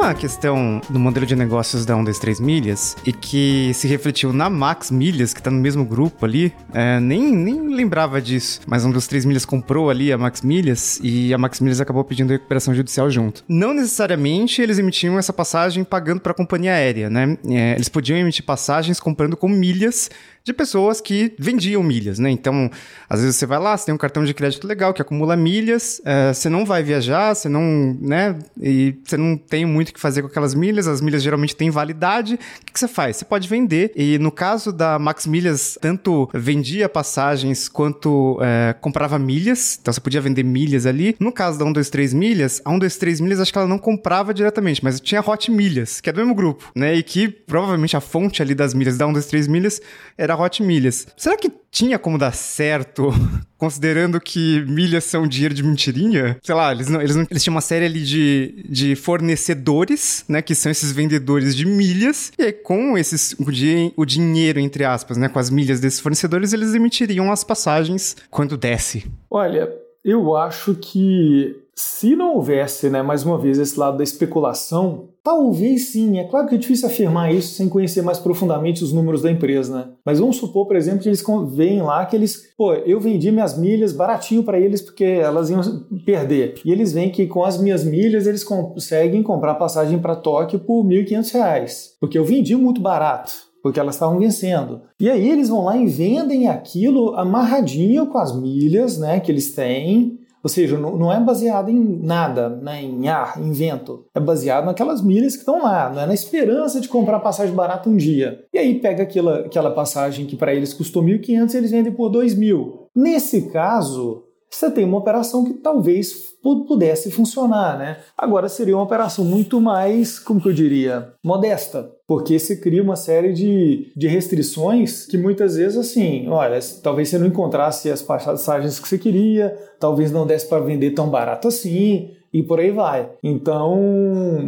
[0.02, 4.34] Uma questão no modelo de negócios da 1, 2, 3 milhas e que se refletiu
[4.34, 6.52] na Max Milhas, que tá no mesmo grupo ali.
[6.74, 11.00] É, nem, nem lembrava disso, mas um dos 3 milhas comprou ali a Max Milhas
[11.04, 13.44] e a Max Milhas acabou pedindo recuperação judicial junto.
[13.48, 17.38] Não necessariamente eles emitiam essa passagem pagando para a companhia aérea, né?
[17.48, 20.10] É, eles podiam emitir passagens comprando com milhas
[20.44, 22.30] de pessoas que vendiam milhas, né?
[22.30, 22.70] Então,
[23.08, 26.02] às vezes você vai lá, você tem um cartão de crédito legal que acumula milhas,
[26.04, 28.38] é, você não vai viajar, você não, né?
[28.60, 31.70] E você não tem muito o que fazer com aquelas milhas, as milhas geralmente têm
[31.70, 32.36] validade.
[32.36, 33.18] O que, que você faz?
[33.18, 33.92] Você pode vender.
[33.96, 39.78] E no caso da Max Milhas, tanto vendia passagens quanto é, comprava milhas.
[39.80, 41.16] Então você podia vender milhas ali.
[41.20, 45.00] No caso da 123 Milhas, a 123 Milhas acho que ela não comprava diretamente, mas
[45.00, 46.96] tinha Hot Milhas, que é do mesmo grupo, né?
[46.96, 49.82] E que provavelmente a fonte ali das milhas da 123 Milhas
[50.18, 51.08] era era Hot Milhas.
[51.18, 53.10] Será que tinha como dar certo,
[53.58, 56.38] considerando que milhas são dinheiro de mentirinha?
[56.42, 60.42] Sei lá, eles, não, eles, não, eles tinham uma série ali de, de fornecedores, né,
[60.42, 64.84] que são esses vendedores de milhas, e aí com esses, o, di, o dinheiro, entre
[64.84, 69.06] aspas, né, com as milhas desses fornecedores, eles emitiriam as passagens quando desce.
[69.30, 69.72] Olha,
[70.04, 75.90] eu acho que se não houvesse, né, mais uma vez, esse lado da especulação, talvez
[75.90, 76.20] sim.
[76.20, 79.76] É claro que é difícil afirmar isso sem conhecer mais profundamente os números da empresa,
[79.76, 79.88] né?
[80.06, 83.58] Mas vamos supor, por exemplo, que eles veem lá que eles, pô, eu vendi minhas
[83.58, 85.62] milhas baratinho para eles porque elas iam
[86.06, 86.56] perder.
[86.66, 90.86] E eles veem que com as minhas milhas eles conseguem comprar passagem para Tóquio por
[90.86, 94.82] R$ 1.500, porque eu vendi muito barato porque elas estavam vencendo.
[95.00, 99.54] E aí eles vão lá e vendem aquilo amarradinho com as milhas, né, que eles
[99.54, 104.06] têm, ou seja, não é baseado em nada, né, em ar, em vento.
[104.14, 107.90] É baseado naquelas milhas que estão lá, não é na esperança de comprar passagem barata
[107.90, 108.44] um dia.
[108.54, 112.12] E aí pega aquela, aquela passagem que para eles custou 1.500 e eles vendem por
[112.12, 112.88] 2.000.
[112.96, 114.24] Nesse caso,
[114.56, 116.32] você tem uma operação que talvez
[116.68, 117.98] pudesse funcionar, né?
[118.18, 122.96] Agora seria uma operação muito mais, como que eu diria, modesta, porque se cria uma
[122.96, 128.80] série de, de restrições que muitas vezes, assim, olha, talvez você não encontrasse as passagens
[128.80, 133.10] que você queria, talvez não desse para vender tão barato assim, e por aí vai.
[133.24, 133.78] Então,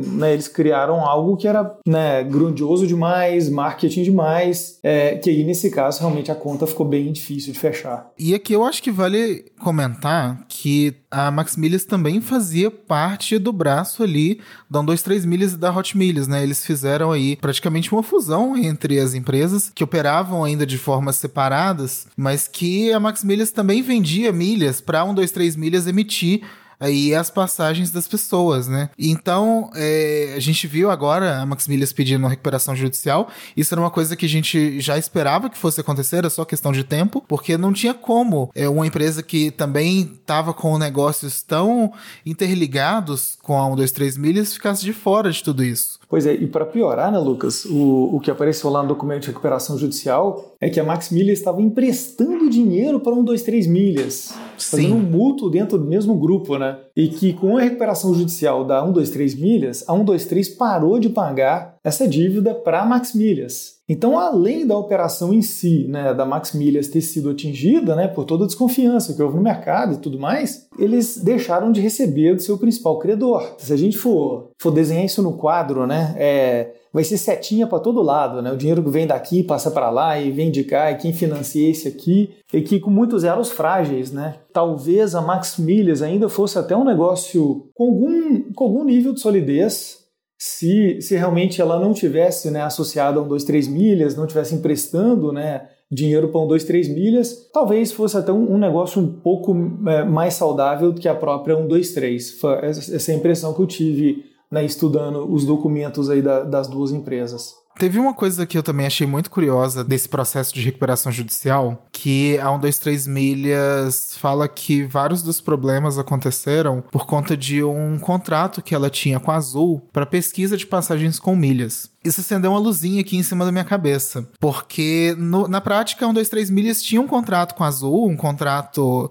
[0.05, 5.69] né, eles criaram algo que era né, grandioso demais, marketing demais, é, que aí nesse
[5.69, 8.11] caso realmente a conta ficou bem difícil de fechar.
[8.17, 13.53] E aqui eu acho que vale comentar que a Max Milhas também fazia parte do
[13.53, 16.41] braço ali da 123 Milhas e da Hot Milhas, né?
[16.43, 22.07] Eles fizeram aí praticamente uma fusão entre as empresas que operavam ainda de formas separadas,
[22.17, 26.41] mas que a Max Milhas também vendia milhas para 123 Milhas emitir
[26.83, 28.89] aí as passagens das pessoas, né?
[28.99, 33.29] Então, é, a gente viu agora a Maximilias pedindo uma recuperação judicial.
[33.55, 36.71] Isso era uma coisa que a gente já esperava que fosse acontecer, era só questão
[36.71, 41.93] de tempo, porque não tinha como é, uma empresa que também estava com negócios tão
[42.25, 46.02] interligados com a 1, 2, 3 milhas ficasse de fora de tudo isso.
[46.13, 49.29] Pois é, e para piorar, né, Lucas, o, o que apareceu lá no documento de
[49.29, 54.31] recuperação judicial é que a Max Milhas estava emprestando dinheiro para 1, 2, 3 milhas.
[54.55, 54.69] Sim.
[54.77, 56.77] Fazendo um mútuo dentro do mesmo grupo, né?
[56.95, 62.07] E que com a recuperação judicial da 123 Milhas, a 123 parou de pagar essa
[62.07, 63.73] dívida para a Max Milhas.
[63.87, 68.23] Então, além da operação em si, né, da Max Milhas ter sido atingida né, por
[68.23, 72.41] toda a desconfiança que houve no mercado e tudo mais, eles deixaram de receber do
[72.41, 73.55] seu principal credor.
[73.57, 77.79] Se a gente for, for desenhar isso no quadro, né, é, vai ser setinha para
[77.79, 78.51] todo lado, né?
[78.51, 81.69] O dinheiro que vem daqui passa para lá e vem de cá, e quem financia
[81.69, 84.35] esse aqui, e que com muitos elos frágeis, né?
[84.53, 89.19] Talvez a Max Milhas ainda fosse até um negócio com algum, com algum nível de
[89.19, 90.02] solidez,
[90.45, 94.53] se, se realmente ela não tivesse né, associada a um 2, 3 milhas, não tivesse
[94.53, 99.07] emprestando né, dinheiro para um 2, 3 milhas, talvez fosse até um, um negócio um
[99.07, 99.55] pouco
[99.87, 102.31] é, mais saudável do que a própria 1, 2, 3.
[102.41, 106.67] Foi essa é a impressão que eu tive né, estudando os documentos aí da, das
[106.67, 107.53] duas empresas.
[107.77, 112.37] Teve uma coisa que eu também achei muito curiosa desse processo de recuperação judicial, que
[112.37, 118.75] a 123 Milhas fala que vários dos problemas aconteceram por conta de um contrato que
[118.75, 121.91] ela tinha com a Azul para pesquisa de passagens com milhas.
[122.03, 126.09] Isso acendeu uma luzinha aqui em cima da minha cabeça, porque no, na prática, a
[126.09, 129.09] 123 Milhas tinha um contrato com a Azul, um contrato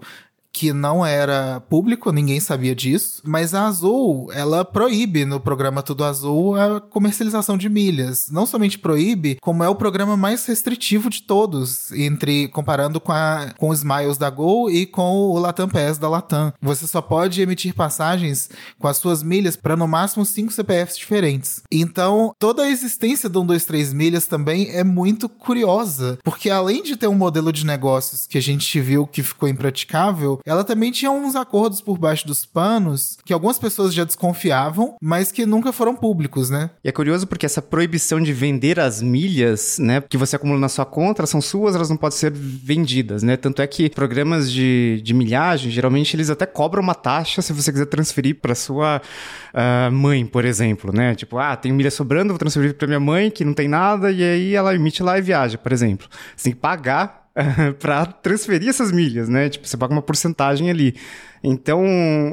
[0.53, 6.03] que não era público, ninguém sabia disso, mas a Azul, ela proíbe no programa Tudo
[6.03, 8.29] Azul a comercialização de milhas.
[8.29, 13.51] Não somente proíbe, como é o programa mais restritivo de todos, entre comparando com, a,
[13.57, 16.53] com os Smiles da Gol e com o Latam Pass da Latam.
[16.61, 21.63] Você só pode emitir passagens com as suas milhas para no máximo cinco CPFs diferentes.
[21.71, 27.07] Então, toda a existência do 123 milhas também é muito curiosa, porque além de ter
[27.07, 31.35] um modelo de negócios que a gente viu que ficou impraticável, ela também tinha uns
[31.35, 36.49] acordos por baixo dos panos que algumas pessoas já desconfiavam, mas que nunca foram públicos,
[36.49, 36.69] né?
[36.83, 40.69] E é curioso porque essa proibição de vender as milhas, né, que você acumula na
[40.69, 43.37] sua conta, elas são suas, elas não podem ser vendidas, né?
[43.37, 47.71] Tanto é que programas de, de milhagem, geralmente eles até cobram uma taxa se você
[47.71, 49.01] quiser transferir para sua
[49.53, 51.15] uh, mãe, por exemplo, né?
[51.15, 54.23] Tipo, ah, tem milha sobrando, vou transferir para minha mãe que não tem nada e
[54.23, 56.07] aí ela emite lá e viaja, por exemplo.
[56.35, 57.22] Você tem que pagar
[57.79, 59.49] para transferir essas milhas, né?
[59.49, 60.95] Tipo, você paga uma porcentagem ali.
[61.43, 61.83] Então,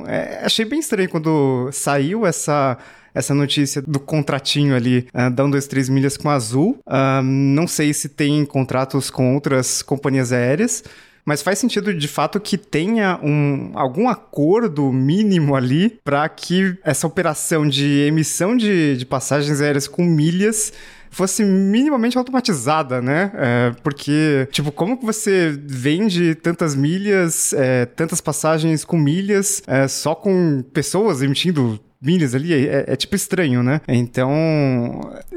[0.06, 2.78] é, achei bem estranho quando saiu essa
[3.12, 6.78] essa notícia do contratinho ali uh, da 1, 2, 3 milhas com a Azul.
[6.86, 10.84] Uh, não sei se tem contratos com outras companhias aéreas,
[11.24, 17.06] mas faz sentido de fato que tenha um, algum acordo mínimo ali para que essa
[17.06, 20.72] operação de emissão de, de passagens aéreas com milhas
[21.10, 23.32] fosse minimamente automatizada, né?
[23.34, 29.88] É, porque, tipo, como que você vende tantas milhas, é, tantas passagens com milhas, é,
[29.88, 33.80] só com pessoas emitindo milhas ali, é, é, tipo estranho, né?
[33.86, 34.30] Então,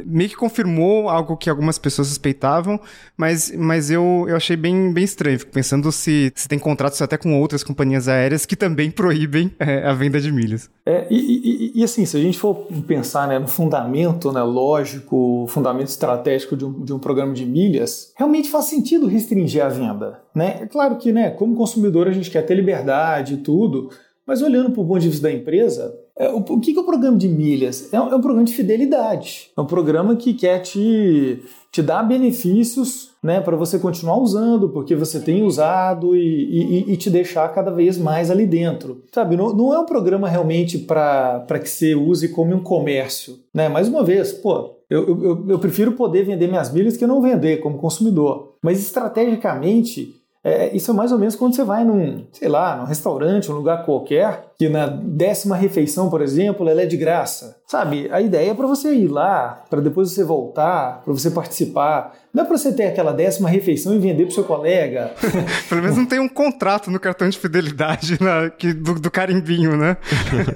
[0.06, 2.80] meio que confirmou algo que algumas pessoas suspeitavam,
[3.18, 5.40] mas, mas eu, eu achei bem, bem estranho.
[5.40, 9.86] Fico pensando se, se tem contratos até com outras companhias aéreas que também proíbem é,
[9.86, 10.70] a venda de milhas.
[10.86, 15.46] É, e, e, e, assim, se a gente for pensar né, no fundamento né, lógico,
[15.50, 20.22] fundamento estratégico de um, de um programa de milhas, realmente faz sentido restringir a venda.
[20.34, 20.60] Né?
[20.62, 23.90] É claro que, né, como consumidor, a gente quer ter liberdade e tudo,
[24.26, 26.86] mas olhando para o ponto de vista da empresa, o, o que, que é o
[26.86, 27.92] programa de milhas?
[27.92, 29.50] É, é, um programa de fidelidade.
[29.58, 34.96] É um programa que quer te, te dar benefícios né, para você continuar usando, porque
[34.96, 39.02] você tem usado e, e, e, te deixar cada vez mais ali dentro.
[39.12, 43.40] Sabe, não, não é um programa realmente para que você use como um comércio.
[43.54, 43.68] Né?
[43.70, 47.58] Mais uma vez, pô, eu, eu, eu prefiro poder vender minhas milhas que não vender
[47.58, 48.54] como consumidor.
[48.62, 52.84] Mas estrategicamente, é, isso é mais ou menos quando você vai num, sei lá, num
[52.84, 57.58] restaurante, um lugar qualquer, que na décima refeição, por exemplo, ela é de graça.
[57.68, 58.08] Sabe?
[58.12, 62.16] A ideia é para você ir lá, para depois você voltar, para você participar.
[62.34, 65.12] Não é para você ter aquela décima refeição e vender pro seu colega.
[65.70, 69.76] Pelo menos não tem um contrato no cartão de fidelidade na, que, do, do carimbinho,
[69.76, 69.98] né?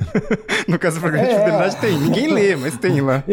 [0.68, 1.98] no caso do programa é, de fidelidade tem.
[1.98, 3.24] Ninguém lê, mas tem lá.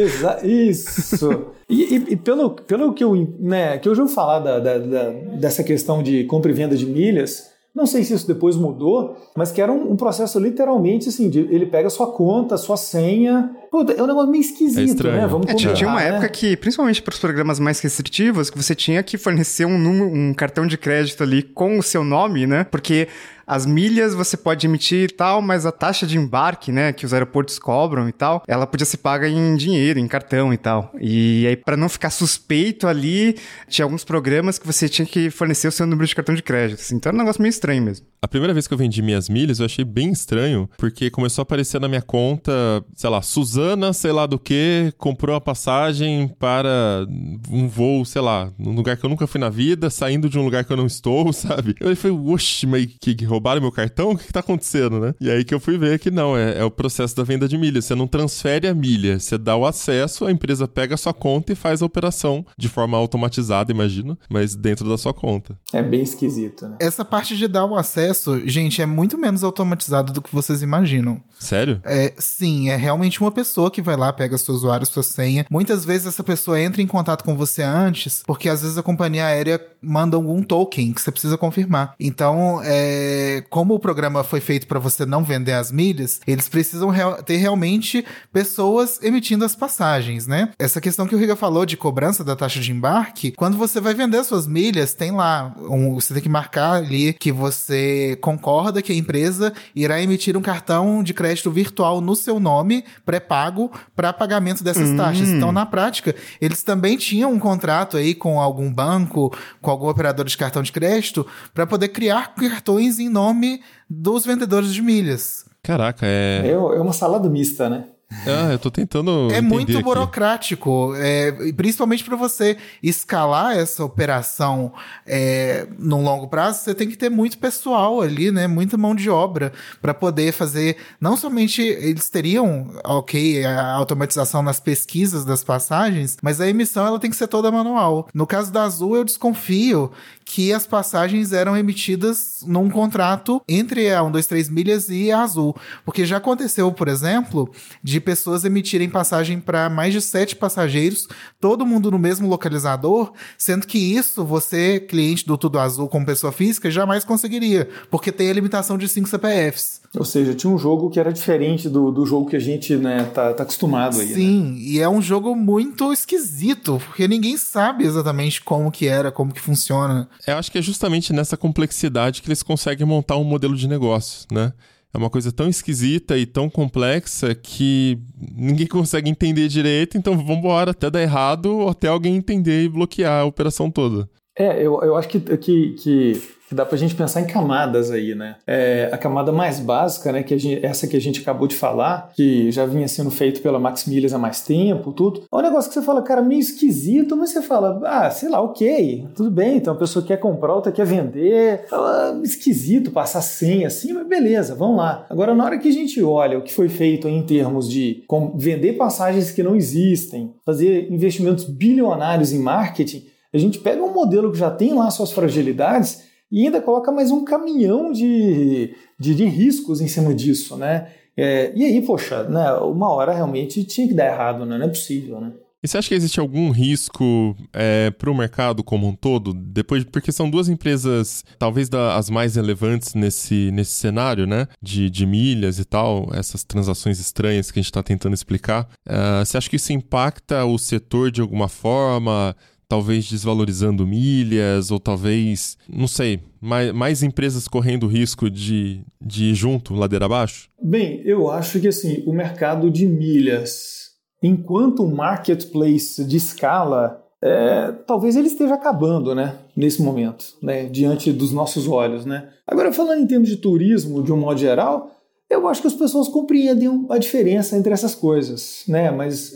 [0.42, 1.52] Isso.
[1.68, 4.78] E, e, e, pelo, pelo que eu, né, que eu já ouvi falar da, da,
[4.78, 9.16] da, dessa questão de compra e venda de milhas, não sei se isso depois mudou,
[9.36, 13.50] mas que era um, um processo literalmente assim, de, ele pega sua conta, sua senha.
[13.68, 15.26] Puta, é um negócio meio esquisito, é né?
[15.26, 16.10] Vamos é, tinha uma né?
[16.10, 20.32] época que, principalmente para os programas mais restritivos, que você tinha que fornecer um, um
[20.32, 22.62] cartão de crédito ali com o seu nome, né?
[22.62, 23.08] Porque
[23.46, 27.12] as milhas você pode emitir e tal, mas a taxa de embarque, né, que os
[27.12, 30.92] aeroportos cobram e tal, ela podia ser paga em dinheiro, em cartão e tal.
[31.00, 33.36] E aí, para não ficar suspeito ali,
[33.68, 36.80] tinha alguns programas que você tinha que fornecer o seu número de cartão de crédito.
[36.80, 38.06] Assim, então era um negócio meio estranho mesmo.
[38.22, 41.44] A primeira vez que eu vendi minhas milhas, eu achei bem estranho, porque começou a
[41.44, 42.52] aparecer na minha conta,
[42.94, 47.06] sei lá, Suzana, sei lá do que, comprou uma passagem para
[47.50, 50.42] um voo, sei lá, num lugar que eu nunca fui na vida, saindo de um
[50.42, 51.74] lugar que eu não estou, sabe?
[51.78, 54.12] Eu falei, oxe, mas que, que roubaram meu cartão?
[54.12, 55.14] O que, que tá acontecendo, né?
[55.20, 57.58] E aí que eu fui ver que não, é, é o processo da venda de
[57.58, 57.82] milha.
[57.82, 61.52] Você não transfere a milha, você dá o acesso, a empresa pega a sua conta
[61.52, 65.58] e faz a operação de forma automatizada, imagino, mas dentro da sua conta.
[65.72, 66.76] É bem esquisito, né?
[66.80, 71.20] Essa parte de dar o acesso, gente, é muito menos automatizado do que vocês imaginam.
[71.38, 71.80] Sério?
[71.84, 75.44] É, sim, é realmente uma pessoa que vai lá, pega seu usuário, sua senha.
[75.50, 79.26] Muitas vezes essa pessoa entra em contato com você antes, porque às vezes a companhia
[79.26, 81.94] aérea manda algum token que você precisa confirmar.
[81.98, 86.48] Então, é é, como o programa foi feito para você não vender as milhas, eles
[86.48, 90.50] precisam real, ter realmente pessoas emitindo as passagens, né?
[90.58, 93.94] Essa questão que o Riga falou de cobrança da taxa de embarque, quando você vai
[93.94, 98.92] vender suas milhas, tem lá, um, você tem que marcar ali que você concorda que
[98.92, 104.62] a empresa irá emitir um cartão de crédito virtual no seu nome, pré-pago, para pagamento
[104.62, 104.96] dessas hum.
[104.96, 105.28] taxas.
[105.28, 110.26] Então, na prática, eles também tinham um contrato aí com algum banco, com algum operador
[110.26, 115.46] de cartão de crédito, para poder criar cartões em nome dos vendedores de milhas.
[115.62, 116.42] Caraca, é.
[116.44, 117.86] É, é uma salada mista, né?
[118.26, 119.28] Ah, eu tô tentando.
[119.32, 124.72] É muito burocrático, é, principalmente para você escalar essa operação
[125.06, 128.46] é, num longo prazo, você tem que ter muito pessoal ali, né?
[128.46, 130.76] Muita mão de obra para poder fazer.
[131.00, 136.98] Não somente eles teriam, ok, a automatização nas pesquisas das passagens, mas a emissão ela
[136.98, 138.08] tem que ser toda manual.
[138.14, 139.90] No caso da Azul, eu desconfio
[140.24, 145.54] que as passagens eram emitidas num contrato entre a 123 Milhas e a Azul.
[145.84, 147.50] Porque já aconteceu, por exemplo,
[147.82, 151.08] de pessoas emitirem passagem para mais de sete passageiros,
[151.40, 156.32] todo mundo no mesmo localizador, sendo que isso você, cliente do Tudo Azul como pessoa
[156.32, 159.82] física, jamais conseguiria, porque tem a limitação de 5 CPFs.
[159.96, 163.04] Ou seja, tinha um jogo que era diferente do, do jogo que a gente né,
[163.14, 164.08] tá, tá acostumado aí.
[164.08, 164.14] Né?
[164.14, 164.58] Sim, né?
[164.58, 169.40] e é um jogo muito esquisito, porque ninguém sabe exatamente como que era, como que
[169.40, 170.08] funciona.
[170.26, 174.26] Eu acho que é justamente nessa complexidade que eles conseguem montar um modelo de negócio,
[174.32, 174.52] né?
[174.94, 180.36] É uma coisa tão esquisita e tão complexa que ninguém consegue entender direito, então vamos
[180.36, 184.08] embora até dar errado, até alguém entender e bloquear a operação toda.
[184.36, 187.90] É, eu, eu acho que, que, que que dá para a gente pensar em camadas
[187.90, 188.36] aí, né?
[188.46, 192.12] É, a camada mais básica, né, que gente, essa que a gente acabou de falar,
[192.14, 195.22] que já vinha sendo feito pela Max há mais tempo, tudo.
[195.32, 198.40] É um negócio que você fala, cara, meio esquisito, mas você fala, ah, sei lá,
[198.40, 203.66] ok, tudo bem, então a pessoa quer comprar, outra quer vender, fala, esquisito passar senha
[203.66, 205.06] assim, mas beleza, vamos lá.
[205.08, 208.04] Agora, na hora que a gente olha o que foi feito em termos de
[208.36, 214.30] vender passagens que não existem, fazer investimentos bilionários em marketing, a gente pega um modelo
[214.30, 219.24] que já tem lá suas fragilidades e ainda coloca mais um caminhão de, de, de
[219.24, 220.88] riscos em cima disso, né?
[221.16, 224.58] É, e aí, poxa, né, uma hora realmente tinha que dar errado, né?
[224.58, 225.32] Não é possível, né?
[225.64, 229.32] E você acha que existe algum risco é, para o mercado como um todo?
[229.32, 234.46] Depois, porque são duas empresas, talvez da, as mais relevantes nesse, nesse cenário, né?
[234.60, 238.68] De, de milhas e tal, essas transações estranhas que a gente está tentando explicar.
[238.86, 242.36] Uh, você acha que isso impacta o setor de alguma forma?
[242.74, 249.34] Talvez desvalorizando milhas, ou talvez, não sei, mais, mais empresas correndo risco de, de ir
[249.34, 250.48] junto, ladeira abaixo?
[250.60, 258.16] Bem, eu acho que assim, o mercado de milhas, enquanto marketplace de escala, é, talvez
[258.16, 262.28] ele esteja acabando, né, nesse momento, né, diante dos nossos olhos, né.
[262.44, 264.90] Agora, falando em termos de turismo, de um modo geral,
[265.34, 268.90] eu acho que as pessoas compreendem a diferença entre essas coisas, né?
[268.90, 269.34] Mas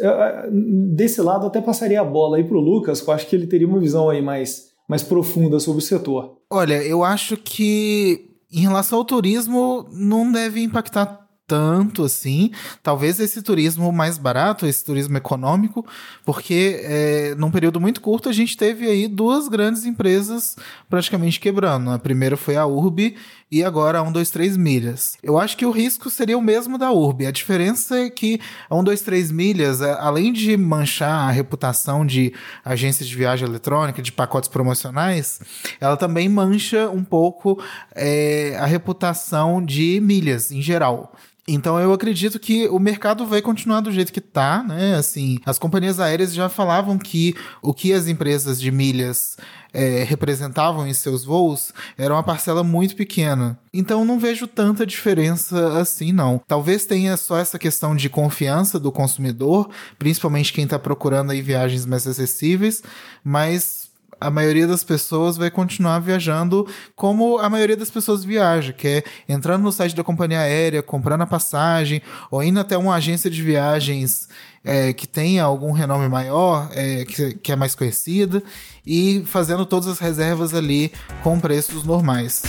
[0.95, 3.67] desse lado até passaria a bola aí pro Lucas, que eu acho que ele teria
[3.67, 6.39] uma visão aí mais, mais profunda sobre o setor.
[6.51, 12.51] Olha, eu acho que em relação ao turismo não deve impactar tanto assim.
[12.83, 15.85] Talvez esse turismo mais barato, esse turismo econômico,
[16.25, 20.57] porque é, num período muito curto a gente teve aí duas grandes empresas
[20.91, 21.91] praticamente quebrando.
[21.91, 23.17] A primeira foi a Urb
[23.51, 25.17] e agora a 123 milhas.
[25.23, 27.27] Eu acho que o risco seria o mesmo da Urb.
[27.27, 32.33] A diferença é que a 123 milhas, além de manchar a reputação de
[32.65, 35.41] agências de viagem eletrônica, de pacotes promocionais,
[35.81, 37.63] ela também mancha um pouco
[37.95, 41.15] é, a reputação de milhas em geral.
[41.51, 44.97] Então eu acredito que o mercado vai continuar do jeito que tá, né?
[44.97, 49.39] Assim, as companhias aéreas já falavam que o que as empresas de milhas
[49.73, 53.59] é, representavam em seus voos era uma parcela muito pequena.
[53.73, 56.41] Então não vejo tanta diferença assim, não.
[56.47, 61.87] Talvez tenha só essa questão de confiança do consumidor, principalmente quem está procurando aí viagens
[61.87, 62.83] mais acessíveis,
[63.23, 63.88] mas
[64.21, 69.05] a maioria das pessoas vai continuar viajando como a maioria das pessoas viaja, que é
[69.29, 73.43] entrando no site da companhia aérea, comprando a passagem, ou indo até uma agência de
[73.43, 74.29] viagens
[74.65, 78.43] é, que tenha algum renome maior, é, que, que é mais conhecida,
[78.87, 80.93] e fazendo todas as reservas ali
[81.23, 82.43] com preços normais.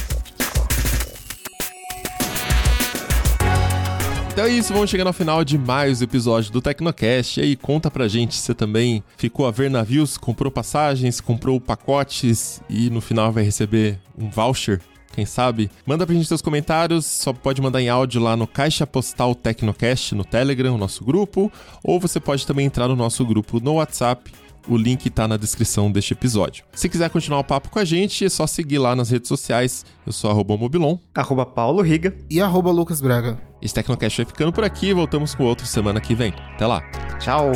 [4.39, 7.41] Então é isso, vamos chegando ao final de mais episódio do Tecnocast.
[7.41, 11.59] E aí, conta pra gente se você também ficou a ver navios, comprou passagens, comprou
[11.59, 14.79] pacotes e no final vai receber um voucher
[15.11, 15.69] quem sabe?
[15.85, 20.15] Manda pra gente seus comentários, só pode mandar em áudio lá no Caixa Postal Tecnocast
[20.15, 21.51] no Telegram, o nosso grupo,
[21.83, 24.31] ou você pode também entrar no nosso grupo no WhatsApp,
[24.69, 26.63] o link tá na descrição deste episódio.
[26.73, 29.85] Se quiser continuar o papo com a gente, é só seguir lá nas redes sociais.
[30.05, 30.97] Eu sou arroba Mobilon.
[31.15, 32.15] Arroba Paulo Riga.
[32.29, 33.39] E arroba Lucas Braga.
[33.61, 34.93] Esse Tecnocast vai ficando por aqui.
[34.93, 36.33] Voltamos com outro semana que vem.
[36.53, 36.81] Até lá.
[37.19, 37.51] Tchau.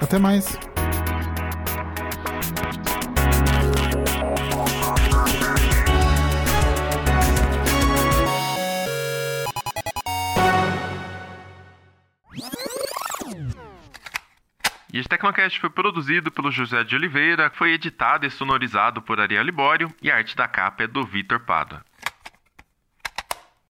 [0.00, 0.58] Até mais.
[14.92, 19.42] E esse Tecnocast foi produzido pelo José de Oliveira, foi editado e sonorizado por Ariel
[19.42, 21.82] Libório e a arte da capa é do Vitor Pada.